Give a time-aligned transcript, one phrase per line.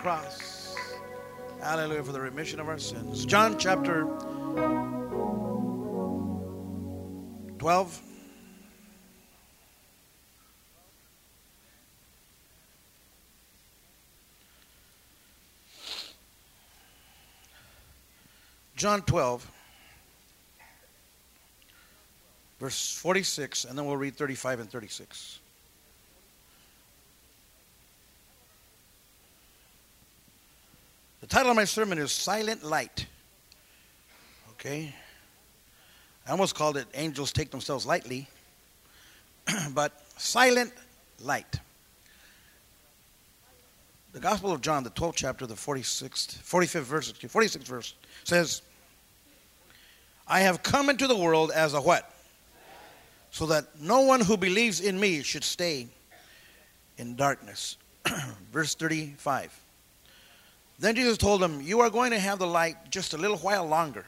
[0.00, 0.74] cross.
[1.62, 3.26] Hallelujah for the remission of our sins.
[3.26, 4.04] John chapter
[7.58, 8.02] 12.
[18.74, 19.50] John 12,
[22.58, 25.40] verse 46, and then we'll read 35 and 36.
[31.30, 33.06] Title of my sermon is Silent Light.
[34.50, 34.92] Okay?
[36.26, 38.28] I almost called it Angels Take Themselves Lightly,
[39.72, 40.72] but Silent
[41.22, 41.60] Light.
[44.12, 47.94] The Gospel of John, the 12th chapter, the 46th, 45th verse, 46th verse,
[48.24, 48.62] says,
[50.26, 52.12] I have come into the world as a what?
[53.30, 55.86] So that no one who believes in me should stay
[56.98, 57.76] in darkness.
[58.52, 59.56] Verse 35.
[60.80, 63.66] Then Jesus told them, You are going to have the light just a little while
[63.66, 64.06] longer.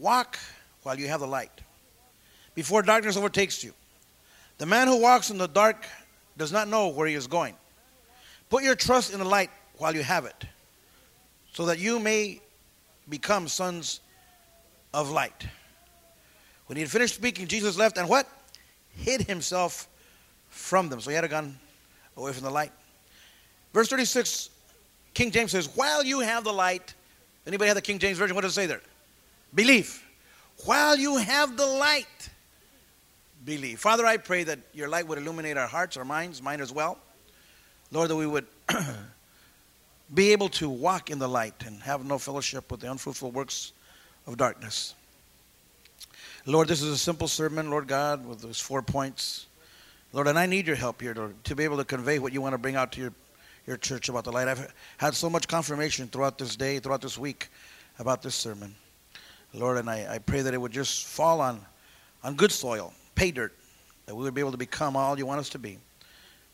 [0.00, 0.38] Walk
[0.82, 1.52] while you have the light,
[2.54, 3.72] before darkness overtakes you.
[4.56, 5.86] The man who walks in the dark
[6.36, 7.54] does not know where he is going.
[8.48, 10.44] Put your trust in the light while you have it,
[11.52, 12.40] so that you may
[13.08, 14.00] become sons
[14.94, 15.46] of light.
[16.66, 18.26] When he had finished speaking, Jesus left and what?
[18.96, 19.86] Hid himself
[20.48, 21.00] from them.
[21.00, 21.58] So he had gone
[22.16, 22.72] away from the light.
[23.72, 24.50] Verse 36,
[25.18, 26.94] King James says, While you have the light,
[27.44, 28.36] anybody have the King James Version?
[28.36, 28.80] What does it say there?
[29.52, 30.00] Believe.
[30.64, 32.30] While you have the light,
[33.44, 33.80] believe.
[33.80, 36.98] Father, I pray that your light would illuminate our hearts, our minds, mine as well.
[37.90, 38.46] Lord, that we would
[40.14, 43.72] be able to walk in the light and have no fellowship with the unfruitful works
[44.28, 44.94] of darkness.
[46.46, 49.46] Lord, this is a simple sermon, Lord God, with those four points.
[50.12, 52.40] Lord, and I need your help here, Lord, to be able to convey what you
[52.40, 53.12] want to bring out to your,
[53.68, 54.48] your church about the light.
[54.48, 57.50] I've had so much confirmation throughout this day, throughout this week
[57.98, 58.74] about this sermon.
[59.52, 61.60] Lord, and I, I pray that it would just fall on,
[62.24, 63.54] on good soil, pay dirt,
[64.06, 65.76] that we would be able to become all you want us to be.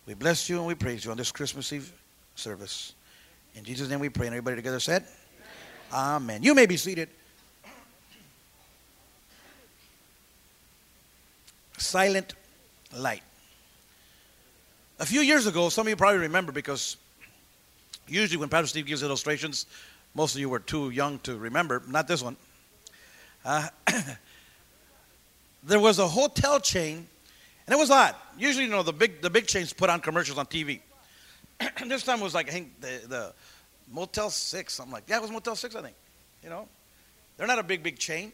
[0.06, 1.92] We bless you and we praise you on this Christmas Eve
[2.34, 2.94] service.
[3.54, 4.26] In Jesus' name we pray.
[4.26, 5.04] And everybody together said,
[5.92, 6.16] Amen.
[6.16, 6.42] Amen.
[6.42, 7.08] You may be seated.
[11.78, 12.34] Silent
[12.96, 13.22] light.
[14.98, 16.96] A few years ago, some of you probably remember because
[18.08, 19.66] usually when Pastor Steve gives illustrations,
[20.14, 21.82] most of you were too young to remember.
[21.88, 22.36] Not this one.
[23.44, 23.68] Uh,
[25.64, 27.06] there was a hotel chain,
[27.66, 28.14] and it was odd.
[28.38, 30.80] Usually, you know, the big the big chains put on commercials on TV.
[31.78, 33.32] And this time it was like I think the, the
[33.90, 35.96] Motel Six, something like yeah, it was Motel Six, I think.
[36.42, 36.68] You know,
[37.36, 38.32] they're not a big big chain.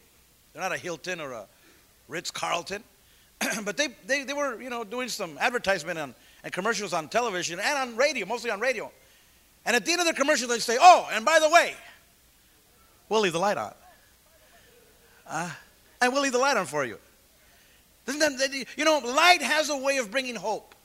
[0.53, 1.45] They're not a Hilton or a
[2.07, 2.83] Ritz Carlton,
[3.63, 7.59] but they, they they were you know doing some advertisement and, and commercials on television
[7.59, 8.91] and on radio, mostly on radio.
[9.65, 11.75] And at the end of the commercial, they say, "Oh, and by the way,
[13.09, 13.73] we'll leave the light on."
[15.27, 15.49] Uh,
[16.01, 16.97] and we'll leave the light on for you.
[18.07, 20.75] You know, light has a way of bringing hope.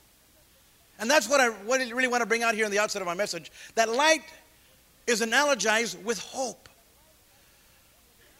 [0.99, 3.03] And that's what I what I really want to bring out here in the outset
[3.03, 3.51] of my message.
[3.75, 4.23] That light
[5.07, 6.69] is analogized with hope.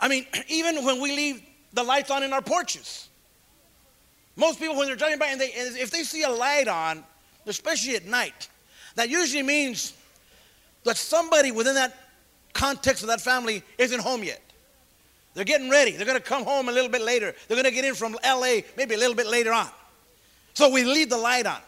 [0.01, 1.43] I mean, even when we leave
[1.73, 3.09] the lights on in our porches,
[4.37, 7.05] most people, when they're driving by, and they, if they see a light on,
[7.47, 8.49] especially at night,
[8.95, 9.95] that usually means
[10.87, 11.95] that somebody within that
[12.53, 14.41] context of that family isn't home yet.
[15.35, 15.93] They're getting ready.
[15.93, 17.35] They're going to come home a little bit later.
[17.47, 19.69] They're going to get in from LA maybe a little bit later on.
[20.55, 21.61] So we leave the light on.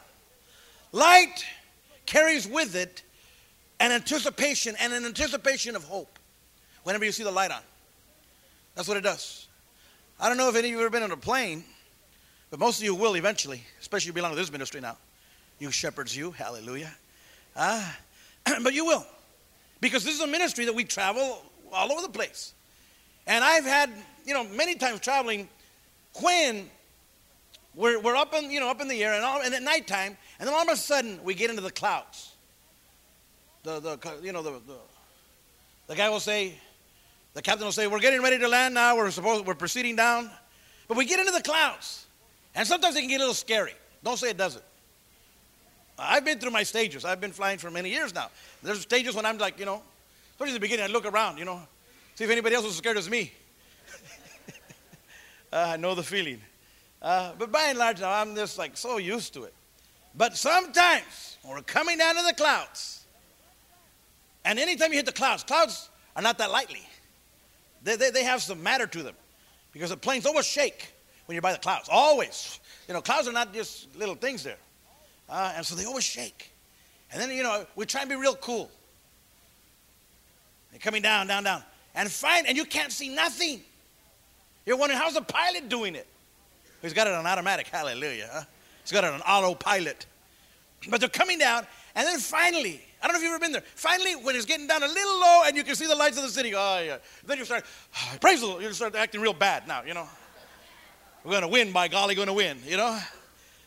[0.93, 1.45] Light
[2.06, 3.03] carries with it
[3.81, 6.19] an anticipation and an anticipation of hope
[6.85, 7.61] whenever you see the light on.
[8.75, 9.47] That's what it does.
[10.19, 11.62] I don't know if any of you have ever been on a plane,
[12.50, 14.97] but most of you will eventually, especially if you belong to this ministry now.
[15.59, 16.93] You shepherds, you, hallelujah.
[17.55, 17.87] Uh,
[18.63, 19.07] but you will.
[19.81, 21.43] Because this is a ministry that we travel
[21.73, 22.55] all over the place.
[23.27, 23.91] And I've had,
[24.25, 25.49] you know, many times traveling
[26.21, 26.69] when
[27.75, 30.17] we're, we're up in, you know, up in the air and, all, and at nighttime,
[30.39, 32.33] and then all of a sudden we get into the clouds.
[33.63, 34.79] The, the, you know, the, the,
[35.89, 36.55] the guy will say,
[37.35, 40.31] the captain will say, we're getting ready to land now, we're supposed, we're proceeding down.
[40.89, 42.06] But we get into the clouds.
[42.55, 43.75] And sometimes it can get a little scary.
[44.03, 44.65] Don't say it doesn't.
[45.99, 47.05] I've been through my stages.
[47.05, 48.31] I've been flying for many years now.
[48.62, 49.83] There's stages when I'm like, you know,
[50.31, 51.61] especially at the beginning, I look around, you know,
[52.19, 53.33] See if anybody else was scared as me.
[55.53, 56.41] uh, I know the feeling.
[57.00, 59.55] Uh, but by and large, now I'm just like so used to it.
[60.17, 63.05] But sometimes when we're coming down to the clouds,
[64.44, 66.83] and anytime you hit the clouds, clouds are not that lightly.
[67.85, 69.15] They, they, they have some matter to them
[69.73, 70.93] because the planes always shake
[71.27, 71.89] when you're by the clouds.
[71.89, 72.59] Always.
[72.89, 74.59] You know, clouds are not just little things there.
[75.29, 76.53] Uh, and so they always shake.
[77.13, 78.71] And then, you know, we try and be real cool.
[80.71, 81.63] They're coming down, down, down.
[81.95, 83.63] And find, and you can't see nothing.
[84.67, 86.07] You're wondering, how's the pilot doing it?
[86.83, 88.29] He's got it on automatic, hallelujah.
[88.31, 88.43] Huh?
[88.83, 90.07] He's got it on autopilot.
[90.89, 93.65] But they're coming down, and then finally, I don't know if you've ever been there.
[93.75, 96.23] Finally, when it's getting down a little low and you can see the lights of
[96.23, 96.99] the city, oh yeah.
[97.27, 97.65] Then you start,
[97.97, 100.09] oh, praise the Lord, you start acting real bad now, you know.
[101.25, 102.99] We're gonna win, by golly, gonna win, you know.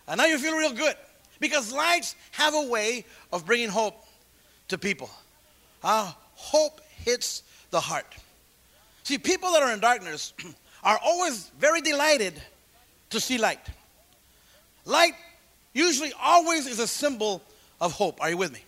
[0.07, 0.95] And now you feel real good.
[1.41, 3.03] Because lights have a way
[3.33, 3.95] of bringing hope
[4.69, 5.09] to people.
[5.83, 8.05] Uh, hope hits the heart.
[9.03, 10.33] See, people that are in darkness
[10.83, 12.39] are always very delighted
[13.09, 13.59] to see light.
[14.85, 15.13] Light
[15.73, 17.41] usually always is a symbol
[17.81, 18.21] of hope.
[18.21, 18.63] Are you with me?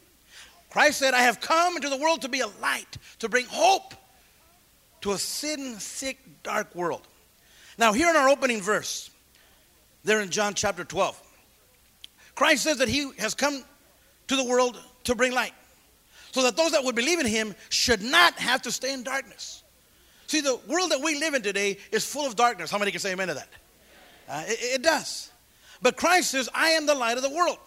[0.71, 3.93] Christ said, I have come into the world to be a light, to bring hope
[5.01, 7.07] to a sin sick, dark world.
[7.77, 9.11] Now, here in our opening verse,
[10.03, 11.21] there in John chapter 12,
[12.35, 13.63] Christ says that he has come
[14.27, 15.53] to the world to bring light,
[16.31, 19.63] so that those that would believe in him should not have to stay in darkness.
[20.27, 22.71] See, the world that we live in today is full of darkness.
[22.71, 23.49] How many can say amen to that?
[24.27, 25.31] Uh, it, it does.
[25.81, 27.57] But Christ says, I am the light of the world.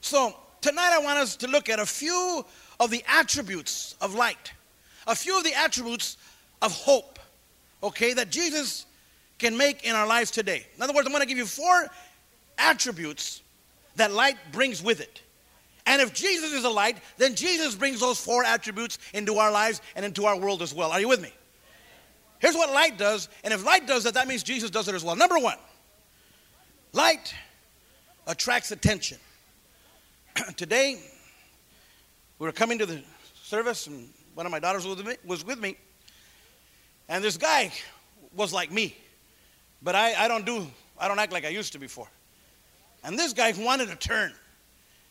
[0.00, 2.44] So tonight I want us to look at a few
[2.80, 4.52] of the attributes of light,
[5.06, 6.16] a few of the attributes
[6.62, 7.18] of hope,
[7.82, 8.86] okay, that Jesus
[9.38, 10.66] can make in our lives today.
[10.76, 11.88] In other words, I'm going to give you four
[12.58, 13.42] attributes
[13.96, 15.22] that light brings with it.
[15.86, 19.80] And if Jesus is a light, then Jesus brings those four attributes into our lives
[19.94, 20.90] and into our world as well.
[20.90, 21.32] Are you with me?
[22.38, 25.02] Here's what light does, and if light does that, that means Jesus does it as
[25.02, 25.16] well.
[25.16, 25.56] Number one,
[26.92, 27.34] light
[28.26, 29.18] attracts attention.
[30.56, 31.00] Today,
[32.38, 33.02] we were coming to the
[33.42, 35.76] service, and one of my daughters was with, me, was with me,
[37.08, 37.72] and this guy
[38.34, 38.94] was like me,
[39.82, 40.66] but I, I don't do,
[40.98, 42.08] I don't act like I used to before.
[43.04, 44.32] And this guy wanted to turn.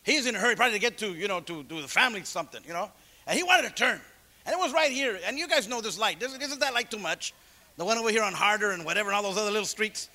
[0.02, 2.60] He's in a hurry, probably to get to, you know, to, to the family something,
[2.66, 2.90] you know,
[3.26, 4.00] and he wanted to turn.
[4.44, 5.18] And it was right here.
[5.26, 6.22] And you guys know this light.
[6.22, 7.34] Isn't, isn't that light too much?
[7.76, 10.08] The one over here on Harder and whatever, and all those other little streets.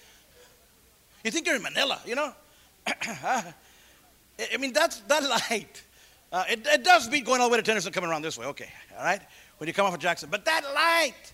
[1.23, 2.33] You think you're in Manila, you know?
[2.87, 3.53] I
[4.59, 5.83] mean, that's that light.
[6.31, 8.45] Uh, it, it, does beat going all the way to Tennyson coming around this way.
[8.47, 9.21] Okay, all right?
[9.57, 10.29] When you come off of Jackson.
[10.31, 11.33] But that light,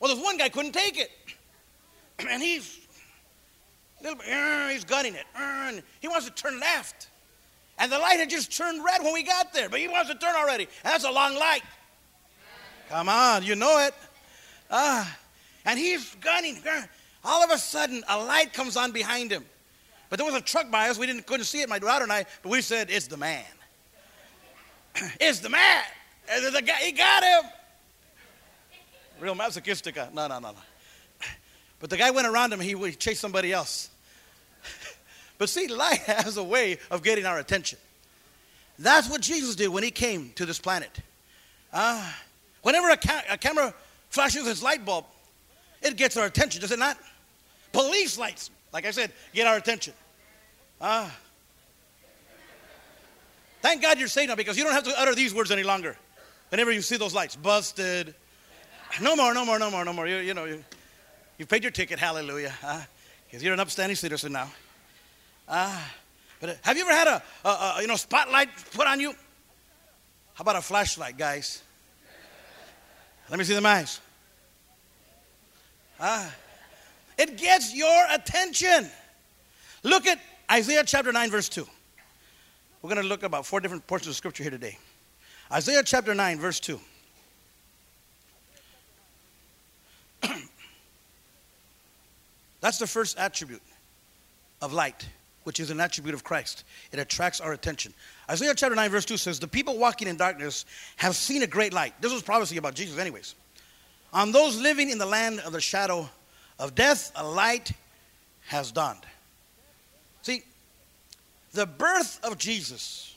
[0.00, 1.10] well, there's one guy couldn't take it.
[2.28, 2.76] And he's,
[4.02, 5.24] little, uh, he's gunning it.
[5.34, 7.08] Uh, he wants to turn left.
[7.78, 10.18] And the light had just turned red when we got there, but he wants to
[10.18, 10.64] turn already.
[10.84, 11.62] And that's a long light.
[12.88, 13.94] Come on, you know it.
[14.70, 15.18] Ah,
[15.64, 16.58] and he's gunning.
[17.24, 19.44] All of a sudden, a light comes on behind him.
[20.08, 20.98] But there was a truck by us.
[20.98, 22.24] We didn't couldn't see it, my daughter and I.
[22.42, 23.44] But we said, "It's the man.
[25.20, 25.82] it's the man.
[26.30, 27.50] And the guy, he got him."
[29.20, 29.96] Real masochistic.
[29.96, 30.54] No, no, no, no.
[31.80, 32.60] But the guy went around him.
[32.60, 33.90] He, chased somebody else.
[35.38, 37.78] but see, light has a way of getting our attention.
[38.78, 40.90] That's what Jesus did when he came to this planet.
[41.72, 42.12] Uh,
[42.62, 43.72] Whenever a, ca- a camera
[44.10, 45.04] flashes its light bulb,
[45.82, 46.98] it gets our attention, does it not?
[47.72, 49.94] Police lights, like I said, get our attention.
[50.80, 51.14] Ah.
[53.62, 55.96] Thank God you're saved now because you don't have to utter these words any longer.
[56.50, 58.14] Whenever you see those lights, busted.
[59.00, 60.06] No more, no more, no more, no more.
[60.06, 60.64] You, you know, you,
[61.38, 62.52] you've paid your ticket, hallelujah.
[63.26, 64.50] Because you're an upstanding citizen now.
[65.48, 65.94] Ah.
[66.40, 69.12] But uh, have you ever had a, a, a, you know spotlight put on you?
[70.34, 71.62] How about a flashlight, guys?
[73.28, 74.00] Let me see the eyes.
[76.00, 76.32] Ah,
[77.18, 78.88] it gets your attention.
[79.82, 81.66] Look at Isaiah chapter 9, verse 2.
[82.80, 84.78] We're going to look about four different portions of scripture here today.
[85.52, 86.78] Isaiah chapter 9, verse 2.
[92.60, 93.62] That's the first attribute
[94.60, 95.06] of light,
[95.44, 96.64] which is an attribute of Christ.
[96.92, 97.94] It attracts our attention.
[98.28, 100.64] Isaiah chapter 9, verse 2 says, The people walking in darkness
[100.96, 101.94] have seen a great light.
[102.00, 103.34] This was prophecy about Jesus, anyways.
[104.12, 106.08] On those living in the land of the shadow
[106.58, 107.72] of death, a light
[108.46, 109.04] has dawned.
[110.22, 110.42] See,
[111.52, 113.14] the birth of Jesus,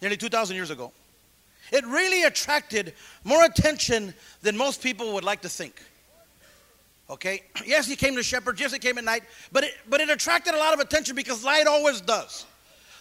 [0.00, 0.92] nearly 2,000 years ago,
[1.72, 2.94] it really attracted
[3.24, 5.82] more attention than most people would like to think.
[7.08, 7.42] Okay?
[7.66, 8.60] Yes, he came to shepherd.
[8.60, 9.22] Yes, he came at night.
[9.52, 12.46] But it, but it attracted a lot of attention because light always does.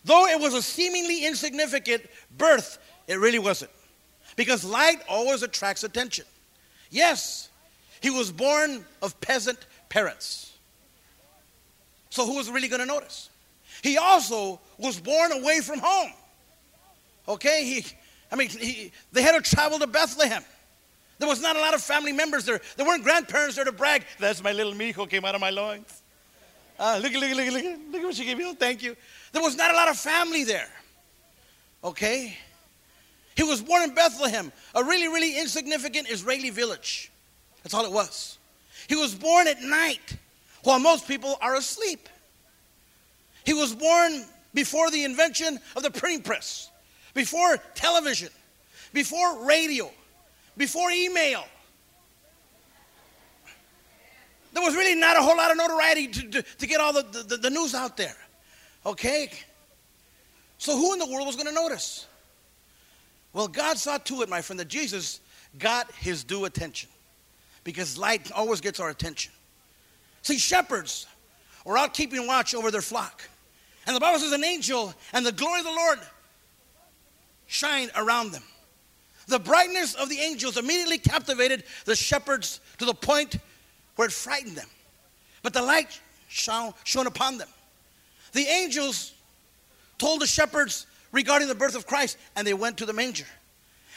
[0.04, 2.04] Though it was a seemingly insignificant
[2.38, 3.72] birth, it really wasn't.
[4.36, 6.26] Because light always attracts attention.
[6.92, 7.50] Yes,
[8.02, 10.54] he was born of peasant parents.
[12.10, 13.30] So who was really going to notice?
[13.82, 16.12] He also was born away from home.
[17.28, 17.86] Okay, he,
[18.32, 20.44] I mean, he, they had to travel to Bethlehem.
[21.18, 22.60] There was not a lot of family members there.
[22.76, 24.06] There weren't grandparents there to brag.
[24.20, 26.02] That's my little Mijo came out of my loins.
[26.78, 28.46] Uh, look, look, look, look, look at what she gave me.
[28.46, 28.96] Oh, thank you.
[29.32, 30.70] There was not a lot of family there.
[31.84, 32.38] Okay?
[33.36, 37.12] He was born in Bethlehem, a really, really insignificant Israeli village.
[37.64, 38.38] That's all it was.
[38.88, 40.18] He was born at night
[40.64, 42.10] while most people are asleep.
[43.46, 46.70] He was born before the invention of the printing press,
[47.14, 48.30] before television,
[48.94, 49.92] before radio,
[50.58, 51.44] before email.
[54.54, 57.04] There was really not a whole lot of notoriety to, to, to get all the,
[57.24, 58.16] the, the news out there.
[58.86, 59.30] Okay?
[60.58, 62.08] So, who in the world was going to notice?
[63.34, 65.20] Well, God saw to it, my friend, that Jesus
[65.60, 66.90] got his due attention
[67.66, 69.34] because light always gets our attention.
[70.22, 71.06] See, shepherds
[71.66, 73.28] were out keeping watch over their flock.
[73.86, 76.00] And the Bible says an angel and the glory of the Lord
[77.46, 78.44] shine around them.
[79.28, 83.38] The brightness of the angels immediately captivated the shepherds to the point
[83.96, 84.68] where it frightened them.
[85.42, 86.74] But the light shone,
[87.06, 87.48] upon them.
[88.34, 89.14] The angels
[89.98, 93.26] told the shepherds regarding the birth of Christ, and they went to the manger.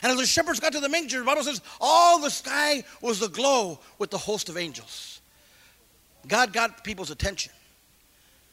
[0.03, 3.21] And as the shepherds got to the manger, the Bible says all the sky was
[3.21, 5.21] aglow with the host of angels.
[6.27, 7.53] God got people's attention.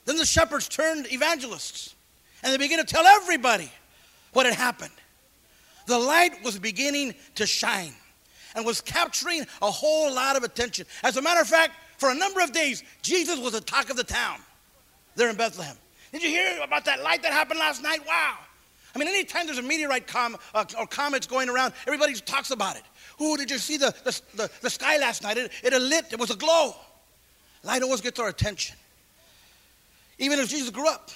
[0.05, 1.93] Then the shepherds turned evangelists
[2.43, 3.71] and they began to tell everybody
[4.33, 4.93] what had happened.
[5.85, 7.93] The light was beginning to shine
[8.55, 10.85] and was capturing a whole lot of attention.
[11.03, 13.97] As a matter of fact, for a number of days, Jesus was the talk of
[13.97, 14.39] the town
[15.15, 15.77] there in Bethlehem.
[16.11, 17.99] Did you hear about that light that happened last night?
[18.07, 18.37] Wow.
[18.95, 22.77] I mean, anytime there's a meteorite com- uh, or comets going around, everybody talks about
[22.77, 22.83] it.
[23.17, 25.37] Who did you see the, the, the, the sky last night?
[25.37, 26.75] It, it lit, it was a glow.
[27.63, 28.77] Light always gets our attention.
[30.17, 31.11] Even as Jesus grew up,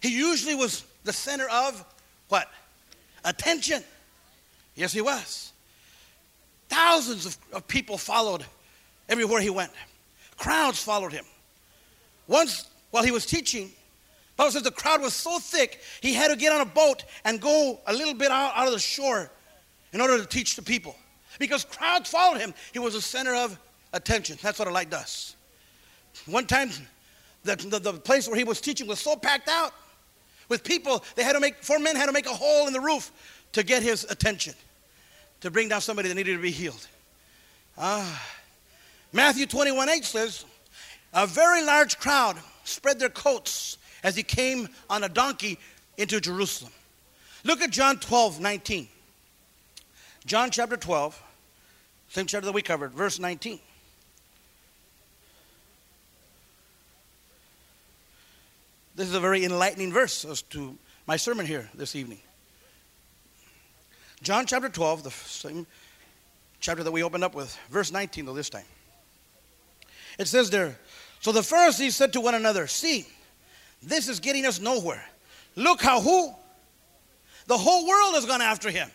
[0.00, 1.84] he usually was the center of
[2.28, 2.48] what?
[3.24, 3.82] Attention.
[4.74, 5.52] Yes, he was.
[6.68, 8.44] Thousands of, of people followed
[9.08, 9.70] everywhere he went.
[10.36, 11.24] Crowds followed him.
[12.26, 13.70] Once, while he was teaching,
[14.36, 17.40] Bible says the crowd was so thick, he had to get on a boat and
[17.40, 19.30] go a little bit out, out of the shore
[19.92, 20.96] in order to teach the people.
[21.38, 22.54] Because crowds followed him.
[22.72, 23.58] He was the center of
[23.92, 24.38] attention.
[24.42, 25.36] That's what a light does.
[26.26, 26.70] One time,
[27.44, 29.72] the, the, the, place where he was teaching was so packed out
[30.48, 32.80] with people, they had to make, four men had to make a hole in the
[32.80, 33.10] roof
[33.52, 34.54] to get his attention,
[35.40, 36.86] to bring down somebody that needed to be healed.
[37.78, 38.22] Ah.
[39.12, 40.44] Matthew 21 8 says,
[41.12, 45.58] A very large crowd spread their coats as he came on a donkey
[45.98, 46.72] into Jerusalem.
[47.44, 48.88] Look at John 12 19.
[50.24, 51.20] John chapter 12,
[52.08, 53.58] same chapter that we covered, verse 19.
[58.94, 62.20] This is a very enlightening verse as to my sermon here this evening.
[64.22, 65.66] John chapter 12, the same
[66.60, 68.64] chapter that we opened up with, verse 19 though this time.
[70.18, 70.76] It says there,
[71.20, 73.06] So the Pharisees said to one another, See,
[73.82, 75.04] this is getting us nowhere.
[75.56, 76.32] Look how who?
[77.46, 78.90] The whole world has gone after him.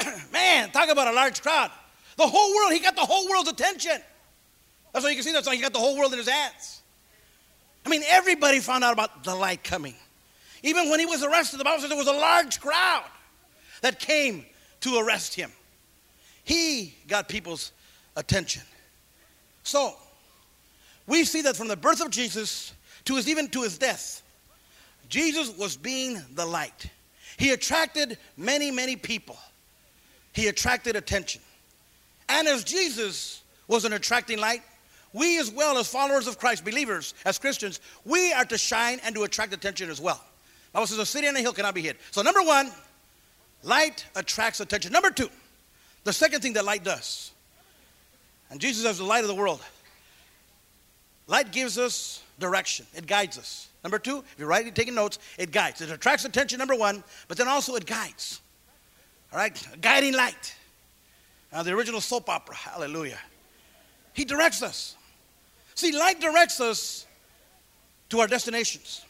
[0.32, 1.70] Man, talk about a large crowd.
[2.16, 4.00] The whole world, he got the whole world's attention.
[4.92, 6.81] That's why you can see that's why he got the whole world in his hands.
[7.84, 9.94] I mean, everybody found out about the light coming.
[10.62, 13.04] Even when he was arrested, the Bible says there was a large crowd
[13.80, 14.46] that came
[14.80, 15.50] to arrest him.
[16.44, 17.72] He got people's
[18.16, 18.62] attention.
[19.62, 19.94] So,
[21.06, 22.72] we see that from the birth of Jesus
[23.04, 24.22] to his even to his death,
[25.08, 26.86] Jesus was being the light.
[27.36, 29.36] He attracted many, many people.
[30.32, 31.42] He attracted attention.
[32.28, 34.62] And as Jesus was an attracting light,
[35.12, 39.14] we as well as followers of Christ, believers, as Christians, we are to shine and
[39.14, 40.22] to attract attention as well.
[40.72, 41.96] Bible says a city on a hill cannot be hid.
[42.10, 42.70] So number one,
[43.62, 44.92] light attracts attention.
[44.92, 45.28] Number two,
[46.04, 47.32] the second thing that light does,
[48.50, 49.60] and Jesus is the light of the world.
[51.26, 52.86] Light gives us direction.
[52.94, 53.68] It guides us.
[53.84, 55.80] Number two, if you're writing, taking notes, it guides.
[55.80, 58.40] It attracts attention, number one, but then also it guides.
[59.32, 59.66] All right?
[59.80, 60.54] guiding light.
[61.52, 63.18] Now, the original soap opera, hallelujah.
[64.12, 64.96] He directs us.
[65.82, 67.08] See, light directs us
[68.10, 69.04] to our destinations.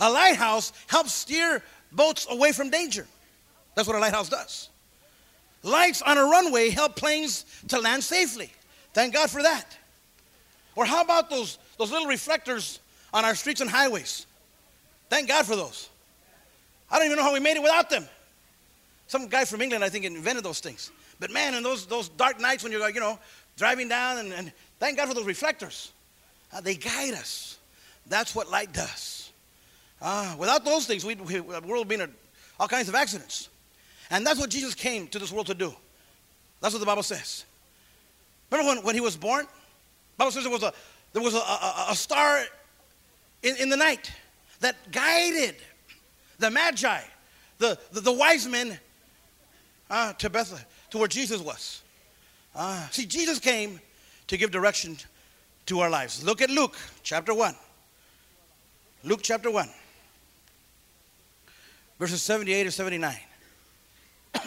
[0.00, 3.06] A lighthouse helps steer boats away from danger.
[3.74, 4.70] That's what a lighthouse does.
[5.62, 8.50] Lights on a runway help planes to land safely.
[8.94, 9.66] Thank God for that.
[10.76, 12.80] Or how about those, those little reflectors
[13.12, 14.24] on our streets and highways?
[15.10, 15.90] Thank God for those.
[16.90, 18.08] I don't even know how we made it without them.
[19.08, 20.90] Some guy from England, I think, invented those things.
[21.20, 23.18] But man, in those, those dark nights when you're, like, you know,
[23.58, 25.92] driving down, and, and thank God for those reflectors.
[26.52, 27.58] Uh, they guide us.
[28.08, 29.30] That's what light does.
[30.00, 32.08] Uh, without those things, we, we, the world would be in a,
[32.58, 33.48] all kinds of accidents.
[34.10, 35.72] And that's what Jesus came to this world to do.
[36.60, 37.44] That's what the Bible says.
[38.50, 39.44] Remember when, when he was born?
[39.44, 40.72] The Bible says there was a,
[41.12, 42.42] there was a, a, a star
[43.44, 44.10] in, in the night
[44.58, 45.54] that guided
[46.40, 47.02] the magi,
[47.58, 48.80] the, the, the wise men,
[49.88, 51.82] uh, to Bethlehem, to where Jesus was.
[52.52, 53.78] Uh, see, Jesus came
[54.28, 54.96] to give direction
[55.66, 56.24] to our lives.
[56.24, 57.54] Look at Luke chapter 1.
[59.04, 59.68] Luke chapter 1,
[61.98, 63.16] verses 78 to 79.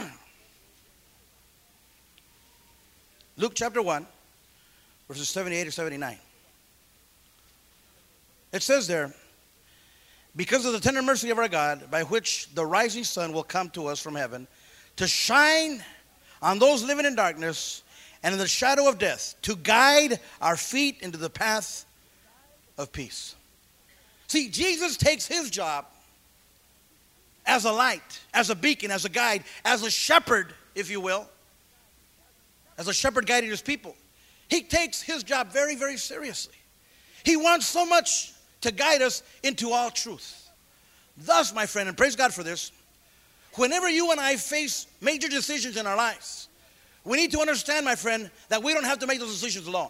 [3.37, 4.07] Luke chapter 1,
[5.09, 6.17] verses 78 to 79.
[8.53, 9.13] It says there,
[10.37, 13.69] because of the tender mercy of our God, by which the rising sun will come
[13.71, 14.47] to us from heaven,
[14.95, 15.83] to shine
[16.41, 17.83] on those living in darkness
[18.25, 21.85] and in the shadow of death, to guide our feet into the path
[22.75, 23.35] of peace.
[24.25, 25.85] See, Jesus takes his job
[27.45, 31.29] as a light, as a beacon, as a guide, as a shepherd, if you will,
[32.79, 33.95] as a shepherd guiding his people.
[34.49, 36.55] He takes his job very, very seriously.
[37.23, 40.49] He wants so much to guide us into all truth.
[41.15, 42.71] Thus, my friend, and praise God for this,
[43.53, 46.47] whenever you and I face major decisions in our lives,
[47.05, 49.89] we need to understand, my friend, that we don't have to make those decisions alone.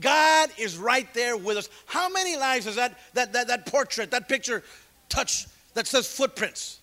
[0.00, 1.68] God is right there with us.
[1.86, 4.62] How many lives does that, that, that, that portrait, that picture
[5.08, 6.80] touch that says footprints?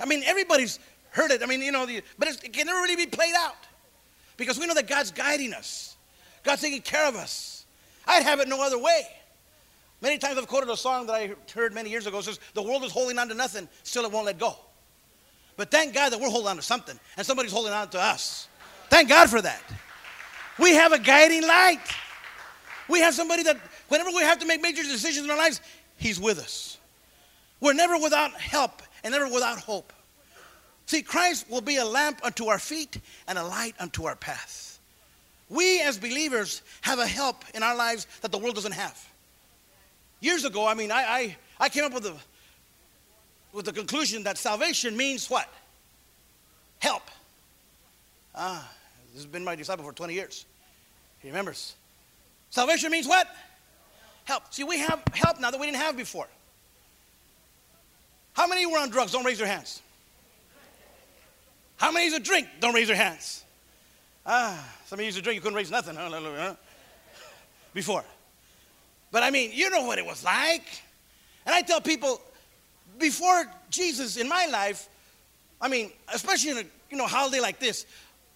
[0.00, 0.78] I mean, everybody's
[1.10, 1.42] heard it.
[1.42, 3.54] I mean, you know, the, but it can never really be played out
[4.36, 5.96] because we know that God's guiding us,
[6.42, 7.66] God's taking care of us.
[8.06, 9.06] I'd have it no other way.
[10.00, 12.18] Many times I've quoted a song that I heard many years ago.
[12.18, 14.56] It says, The world is holding on to nothing, still it won't let go.
[15.56, 18.48] But thank God that we're holding on to something and somebody's holding on to us.
[18.90, 19.62] Thank God for that.
[20.58, 21.80] We have a guiding light.
[22.88, 23.56] We have somebody that,
[23.88, 25.60] whenever we have to make major decisions in our lives,
[25.96, 26.76] He's with us.
[27.60, 29.92] We're never without help and never without hope.
[30.86, 34.80] See, Christ will be a lamp unto our feet and a light unto our path.
[35.48, 39.08] We as believers have a help in our lives that the world doesn't have.
[40.20, 42.14] Years ago, I mean, I, I, I came up with the,
[43.52, 45.48] with the conclusion that salvation means what?
[46.78, 47.02] Help.
[48.34, 48.70] Ah,
[49.20, 50.46] has been my disciple for 20 years.
[51.20, 51.74] He remembers.
[52.50, 53.26] Salvation means what?
[54.24, 54.52] Help.
[54.52, 56.28] See, we have help now that we didn't have before.
[58.32, 59.12] How many were on drugs?
[59.12, 59.82] Don't raise your hands.
[61.76, 62.46] How many used to drink?
[62.60, 63.44] Don't raise your hands.
[64.26, 65.96] Ah, some of you used to drink, you couldn't raise nothing.
[67.72, 68.04] Before.
[69.10, 70.64] But I mean, you know what it was like.
[71.46, 72.20] And I tell people,
[72.98, 74.88] before Jesus in my life,
[75.60, 77.86] I mean, especially in a you know holiday like this,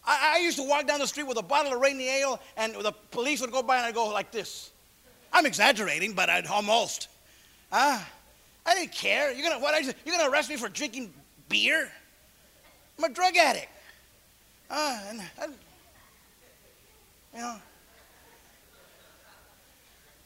[0.07, 2.75] I, I used to walk down the street with a bottle of Rainier Ale, and
[2.75, 4.71] the police would go by, and I'd go like this.
[5.33, 7.09] I'm exaggerating, but I'd almost.
[7.73, 8.07] Ah,
[8.67, 9.33] I didn't care.
[9.33, 9.83] You're gonna what?
[9.83, 11.13] You're gonna arrest me for drinking
[11.49, 11.91] beer?
[12.99, 13.69] I'm a drug addict.
[14.71, 15.47] Ah, and I,
[17.35, 17.57] you know.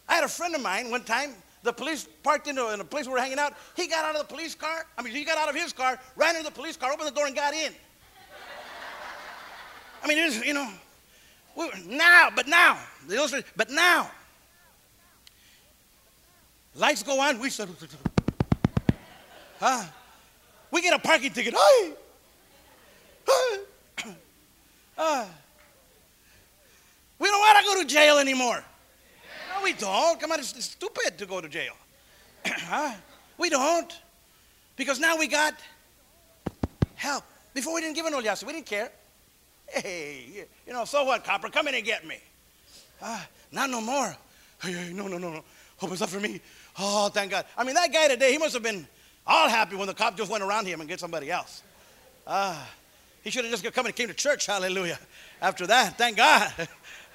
[0.09, 1.35] I had a friend of mine one time.
[1.63, 3.55] The police parked into in a place we were hanging out.
[3.77, 4.87] He got out of the police car.
[4.97, 7.13] I mean, he got out of his car, ran into the police car, opened the
[7.13, 7.73] door, and got in.
[10.03, 10.71] I mean, it is, you know,
[11.87, 14.11] now, but now, the illustration, but now,
[16.75, 17.69] lights go on, we said,
[19.59, 19.85] huh?
[20.71, 21.55] We get a parking ticket.
[21.55, 21.93] Hey,
[23.27, 24.15] hey.
[24.97, 25.27] Uh,
[27.19, 28.63] we don't want to go to jail anymore.
[29.55, 30.21] No, we don't.
[30.21, 31.75] Come on, it's, it's stupid to go to jail.
[32.47, 32.95] huh?
[33.39, 33.93] We don't.
[34.77, 35.55] Because now we got
[36.95, 37.25] help.
[37.55, 38.91] Before we didn't give an old We didn't care.
[39.71, 41.49] Hey, you know, so what, copper?
[41.49, 42.19] Come in and get me.
[43.03, 44.17] Ah, not no more.
[44.63, 45.45] Hey, no, no, no, no.
[45.77, 46.41] Hope it's not for me.
[46.79, 47.45] Oh, thank God.
[47.57, 48.87] I mean, that guy today, he must have been
[49.27, 51.63] all happy when the cop just went around him and get somebody else.
[52.27, 52.69] Ah,
[53.23, 54.47] he should have just come and came to church.
[54.47, 54.99] Hallelujah.
[55.41, 56.53] After that, thank God.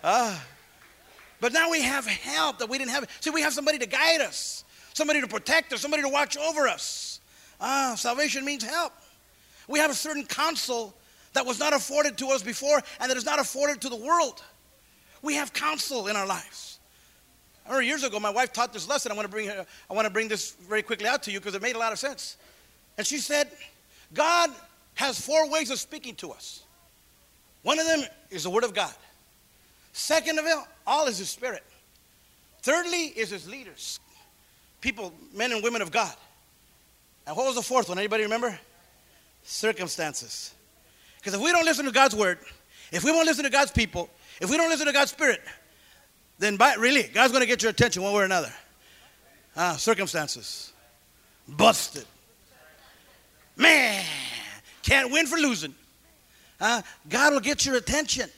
[0.06, 0.46] Ah,
[1.39, 3.10] but now we have help that we didn't have.
[3.22, 6.68] See, we have somebody to guide us, somebody to protect us, somebody to watch over
[6.68, 7.22] us.
[7.62, 8.92] Ah, salvation means help.
[9.70, 10.94] We have a certain counsel
[11.34, 14.43] that was not afforded to us before and that is not afforded to the world.
[15.22, 16.80] We have counsel in our lives.
[17.65, 19.12] I remember years ago, my wife taught this lesson.
[19.12, 21.39] I want to bring, her, I want to bring this very quickly out to you
[21.39, 22.38] because it made a lot of sense.
[22.98, 23.50] And she said,
[24.13, 24.50] God
[24.96, 26.63] has four ways of speaking to us.
[27.63, 28.93] One of them is the Word of God.
[29.93, 31.63] Second of all, all is His Spirit.
[32.62, 34.00] Thirdly, is His leaders,
[34.82, 36.13] people, men and women of God.
[37.26, 37.98] And what was the fourth one?
[37.98, 38.58] Anybody remember?
[39.43, 40.54] Circumstances.
[41.24, 42.38] Because if we don't listen to God's word,
[42.92, 44.10] if we won't listen to God's people,
[44.42, 45.40] if we don't listen to God's spirit,
[46.38, 48.52] then by, really, God's going to get your attention one way or another.
[49.56, 50.74] Ah, circumstances.
[51.48, 52.04] Busted.
[53.56, 54.04] Man,
[54.82, 55.74] can't win for losing.
[56.60, 58.30] Uh, God will get your attention.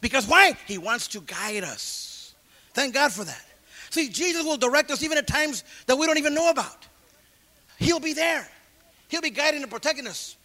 [0.00, 0.56] Because why?
[0.68, 2.34] He wants to guide us.
[2.72, 3.44] Thank God for that.
[3.90, 6.86] See, Jesus will direct us even at times that we don't even know about.
[7.78, 8.48] He'll be there.
[9.08, 10.36] He'll be guiding and protecting us,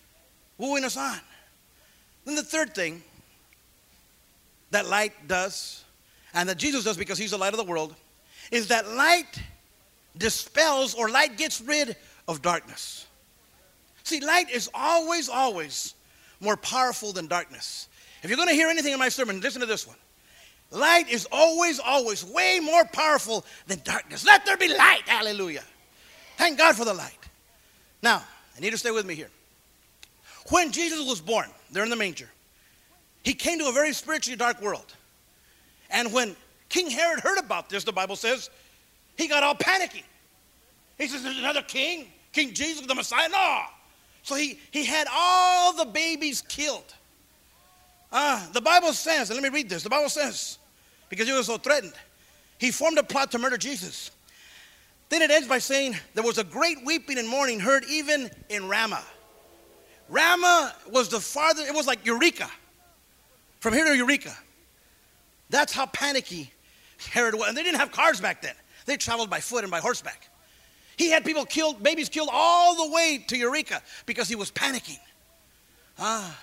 [0.58, 1.20] wooing us on.
[2.26, 3.04] Then the third thing
[4.72, 5.84] that light does,
[6.34, 7.96] and that Jesus does because he's the light of the world,
[8.52, 9.42] is that light
[10.18, 11.96] dispels or light gets rid
[12.28, 13.06] of darkness.
[14.04, 15.94] See, light is always, always
[16.40, 17.88] more powerful than darkness.
[18.24, 19.98] If you're going to hear anything in my sermon, listen to this one.
[20.72, 24.26] Light is always, always way more powerful than darkness.
[24.26, 25.04] Let there be light.
[25.06, 25.64] Hallelujah.
[26.38, 27.18] Thank God for the light.
[28.02, 28.24] Now,
[28.56, 29.30] I need to stay with me here.
[30.50, 32.30] When Jesus was born, there in the manger,
[33.24, 34.94] he came to a very spiritually dark world.
[35.90, 36.36] And when
[36.70, 38.50] King Herod heard about this, the Bible says,
[39.18, 40.04] he got all panicky.
[40.98, 43.30] He says, There's another king, King Jesus, the Messiah.
[43.30, 43.62] No.
[44.24, 46.94] So he, he had all the babies killed.
[48.12, 49.84] Ah, the Bible says, and let me read this.
[49.84, 50.58] The Bible says,
[51.10, 51.94] because he was so threatened,
[52.58, 54.12] he formed a plot to murder Jesus.
[55.10, 58.68] Then it ends by saying, There was a great weeping and mourning heard even in
[58.68, 59.04] Ramah.
[60.12, 62.50] Ramah was the farthest, it was like Eureka.
[63.62, 64.36] From here to Eureka.
[65.50, 66.52] That's how panicky
[67.10, 67.48] Herod was.
[67.48, 70.28] And they didn't have cars back then, they traveled by foot and by horseback.
[70.98, 75.00] He had people killed, babies killed all the way to Eureka because he was panicking.
[75.98, 76.38] Ah,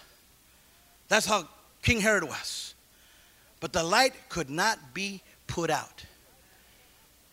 [1.09, 1.47] that's how
[1.83, 2.75] King Herod was.
[3.61, 6.05] But the light could not be put out.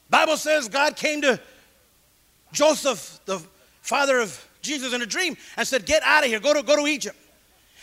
[0.09, 1.39] Bible says God came to
[2.51, 3.41] Joseph, the
[3.81, 6.75] father of Jesus, in a dream and said, Get out of here, go to, go
[6.75, 7.17] to Egypt.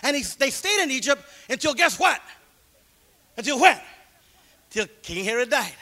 [0.03, 2.21] And he, they stayed in Egypt until guess what?
[3.37, 3.79] Until when?
[4.71, 5.75] Till King Herod died.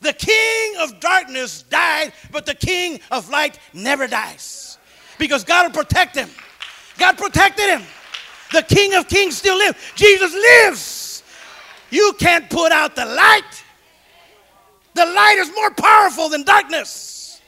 [0.00, 4.76] The king of darkness died, but the king of light never dies.
[5.18, 6.28] Because God will protect him.
[6.98, 7.82] God protected him.
[8.52, 9.78] The king of kings still lives.
[9.94, 11.22] Jesus lives.
[11.90, 13.64] You can't put out the light.
[14.94, 17.40] The light is more powerful than darkness.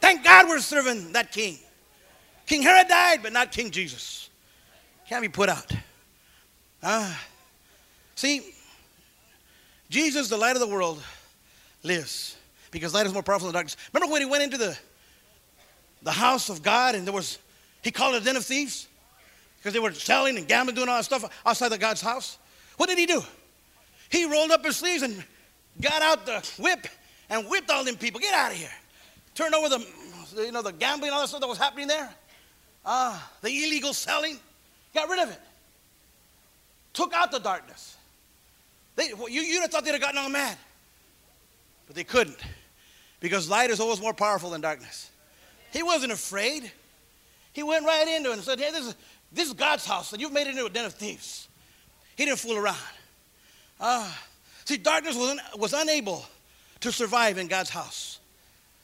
[0.00, 1.58] Thank God we're serving that king.
[2.46, 4.30] King Herod died, but not King Jesus.
[5.08, 5.70] Can't be put out.
[6.82, 7.20] Ah.
[8.14, 8.54] See,
[9.90, 11.02] Jesus, the light of the world,
[11.82, 12.36] lives
[12.70, 13.76] because light is more powerful than darkness.
[13.92, 14.76] Remember when he went into the,
[16.02, 17.38] the house of God and there was,
[17.82, 18.88] he called it a den of thieves?
[19.58, 22.38] Because they were selling and gambling, doing all that stuff outside of God's house.
[22.76, 23.22] What did he do?
[24.10, 25.24] He rolled up his sleeves and
[25.80, 26.86] got out the whip
[27.30, 28.20] and whipped all them people.
[28.20, 28.70] Get out of here.
[29.34, 29.86] Turned over the,
[30.36, 32.14] you know, the gambling, and all that stuff that was happening there.
[32.86, 34.38] Ah, uh, the illegal selling.
[34.94, 35.40] Got rid of it.
[36.92, 37.96] Took out the darkness.
[38.94, 40.56] They, you, you'd have thought they'd have gotten all mad.
[41.86, 42.38] But they couldn't.
[43.20, 45.10] Because light is always more powerful than darkness.
[45.72, 46.70] He wasn't afraid.
[47.52, 48.94] He went right into it and said, Hey, this is,
[49.32, 51.48] this is God's house, and you've made it into a den of thieves.
[52.16, 52.76] He didn't fool around.
[53.80, 54.10] Uh,
[54.64, 56.24] see, darkness was, un, was unable
[56.80, 58.20] to survive in God's house.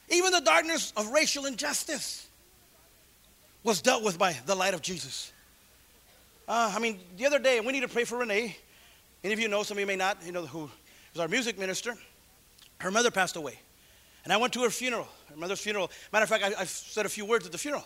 [0.09, 2.22] Even the darkness of racial injustice
[3.63, 5.31] was dealt with by the light of Jesus.
[6.47, 8.57] Uh, I mean, the other day, we need to pray for Renee.
[9.23, 10.69] Any of you know, some of you may not, you know, who
[11.13, 11.95] is our music minister.
[12.79, 13.57] Her mother passed away.
[14.25, 15.89] And I went to her funeral, her mother's funeral.
[16.11, 17.85] Matter of fact, I, I said a few words at the funeral.